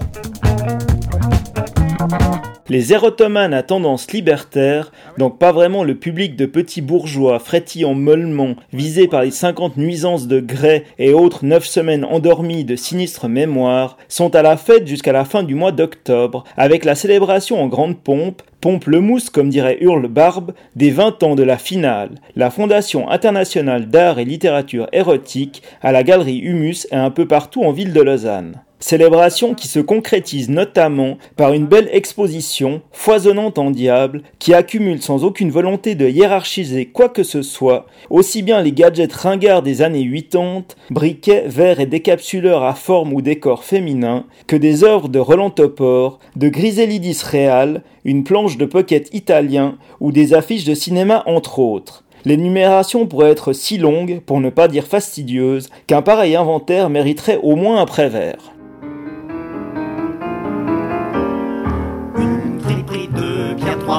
[2.70, 8.56] Les érotomanes à tendance libertaire, donc pas vraiment le public de petits bourgeois frétillant mollement,
[8.74, 13.96] visé par les 50 nuisances de grès et autres 9 semaines endormies de sinistres mémoires,
[14.08, 17.96] sont à la fête jusqu'à la fin du mois d'octobre, avec la célébration en grande
[17.96, 22.50] pompe, pompe le mousse comme dirait Hurle Barbe, des 20 ans de la finale, la
[22.50, 27.72] Fondation internationale d'art et littérature érotique, à la galerie Humus et un peu partout en
[27.72, 28.60] ville de Lausanne.
[28.80, 35.24] Célébration qui se concrétise notamment par une belle exposition, foisonnante en diable, qui accumule sans
[35.24, 40.08] aucune volonté de hiérarchiser quoi que ce soit, aussi bien les gadgets ringards des années
[40.08, 45.50] 80, briquets, verres et décapsuleurs à forme ou décor féminin, que des œuvres de Roland
[45.50, 51.58] Topor, de Griselidis Real, une planche de pocket italien ou des affiches de cinéma entre
[51.58, 52.04] autres.
[52.24, 57.56] L'énumération pourrait être si longue, pour ne pas dire fastidieuse, qu'un pareil inventaire mériterait au
[57.56, 58.52] moins un prévert.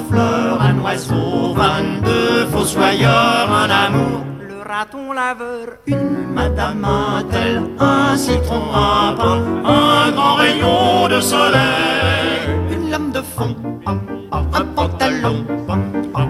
[0.01, 8.15] Fleurs, un oiseau, 22 fossoyeurs, un amour, le raton laveur, une madame un tel, un
[8.15, 15.45] citron, un pain, un grand rayon de soleil, une lame de fond, un pantalon,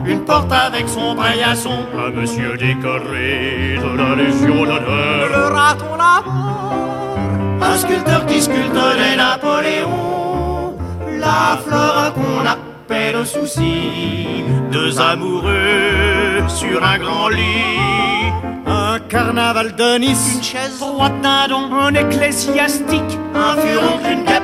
[0.06, 7.18] une porte avec son paillasson, un monsieur décoré de la Légion d'honneur, le raton laveur,
[7.62, 10.76] un sculpteur qui sculpte les Napoléons,
[11.20, 18.32] la fleur qu'on appelle souci, deux amoureux sur un grand lit,
[18.66, 20.80] un carnaval de Nice, une chaise.
[20.80, 24.44] Droite d'un don, un ecclésiastique, un furon, une guêpe,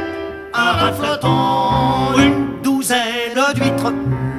[0.54, 3.00] un rat flottant, une douzaine
[3.56, 3.94] d'huîtres,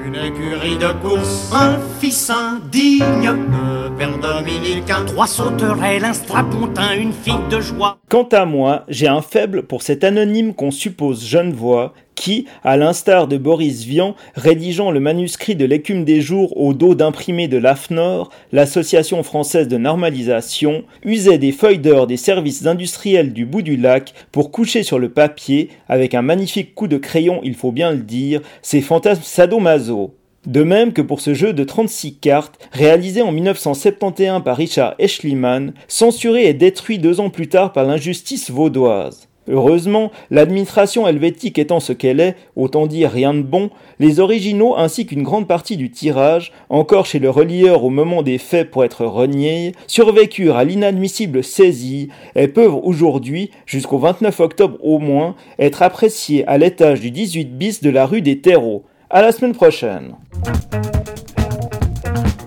[0.07, 3.32] une écurie de course, un fils indigne.
[3.32, 7.96] De père dominicain, trois sauterelles, un strapontin, une fille de joie.
[8.11, 13.28] Quant à moi, j'ai un faible pour cet anonyme qu'on suppose Genevois, qui, à l'instar
[13.28, 18.30] de Boris Vian, rédigeant le manuscrit de l'écume des jours au dos d'imprimé de l'AFNOR,
[18.50, 24.14] l'Association française de normalisation, usait des feuilles d'or des services industriels du bout du lac
[24.32, 27.98] pour coucher sur le papier, avec un magnifique coup de crayon, il faut bien le
[27.98, 30.14] dire, ses fantasmes sadomaso.
[30.46, 35.72] De même que pour ce jeu de 36 cartes, réalisé en 1971 par Richard Eschliman,
[35.88, 39.25] censuré et détruit deux ans plus tard par l'injustice vaudoise.
[39.49, 43.70] Heureusement, l'administration helvétique étant ce qu'elle est, autant dire rien de bon,
[44.01, 48.38] les originaux ainsi qu'une grande partie du tirage, encore chez le relieur au moment des
[48.38, 54.99] faits pour être reniés, survécurent à l'inadmissible saisie et peuvent aujourd'hui, jusqu'au 29 octobre au
[54.99, 58.84] moins, être appréciés à l'étage du 18 bis de la rue des Terreaux.
[59.09, 60.16] À la semaine prochaine.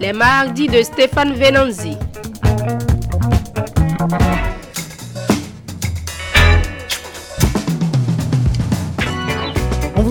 [0.02, 1.98] Les mardis de Stéphane Venanzi.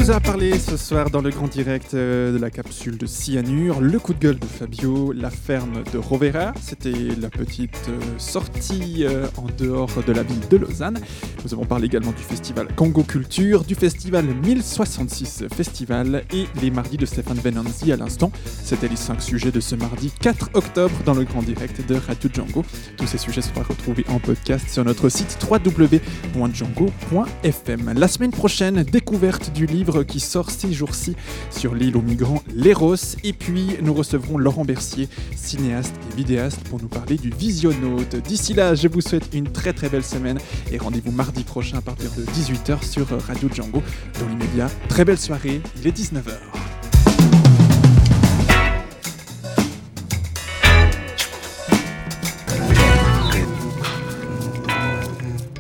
[0.09, 3.05] On vous a parlé ce soir dans le grand direct euh, de la capsule de
[3.05, 6.55] Cyanure, le coup de gueule de Fabio, la ferme de Rovera.
[6.63, 10.99] C'était la petite euh, sortie euh, en dehors de la ville de Lausanne.
[11.45, 16.97] Nous avons parlé également du festival Congo Culture, du festival 1066 Festival et les mardis
[16.97, 18.33] de Stéphane Venanzi à l'instant.
[18.65, 22.31] C'était les 5 sujets de ce mardi 4 octobre dans le grand direct de Radio
[22.33, 22.65] Django.
[22.97, 27.93] Tous ces sujets seront retrouvés en podcast sur notre site www.django.fm.
[27.95, 31.17] La semaine prochaine, découverte du livre qui sort ces jours-ci
[31.51, 32.95] sur l'île aux migrants Léros.
[33.25, 38.17] Et puis, nous recevrons Laurent Bercier, cinéaste et vidéaste, pour nous parler du Visionnaute.
[38.17, 40.39] D'ici là, je vous souhaite une très très belle semaine
[40.71, 43.83] et rendez-vous mardi prochain à partir de 18h sur Radio Django.
[44.21, 46.33] Dans l'immédiat, très belle soirée, il est 19h.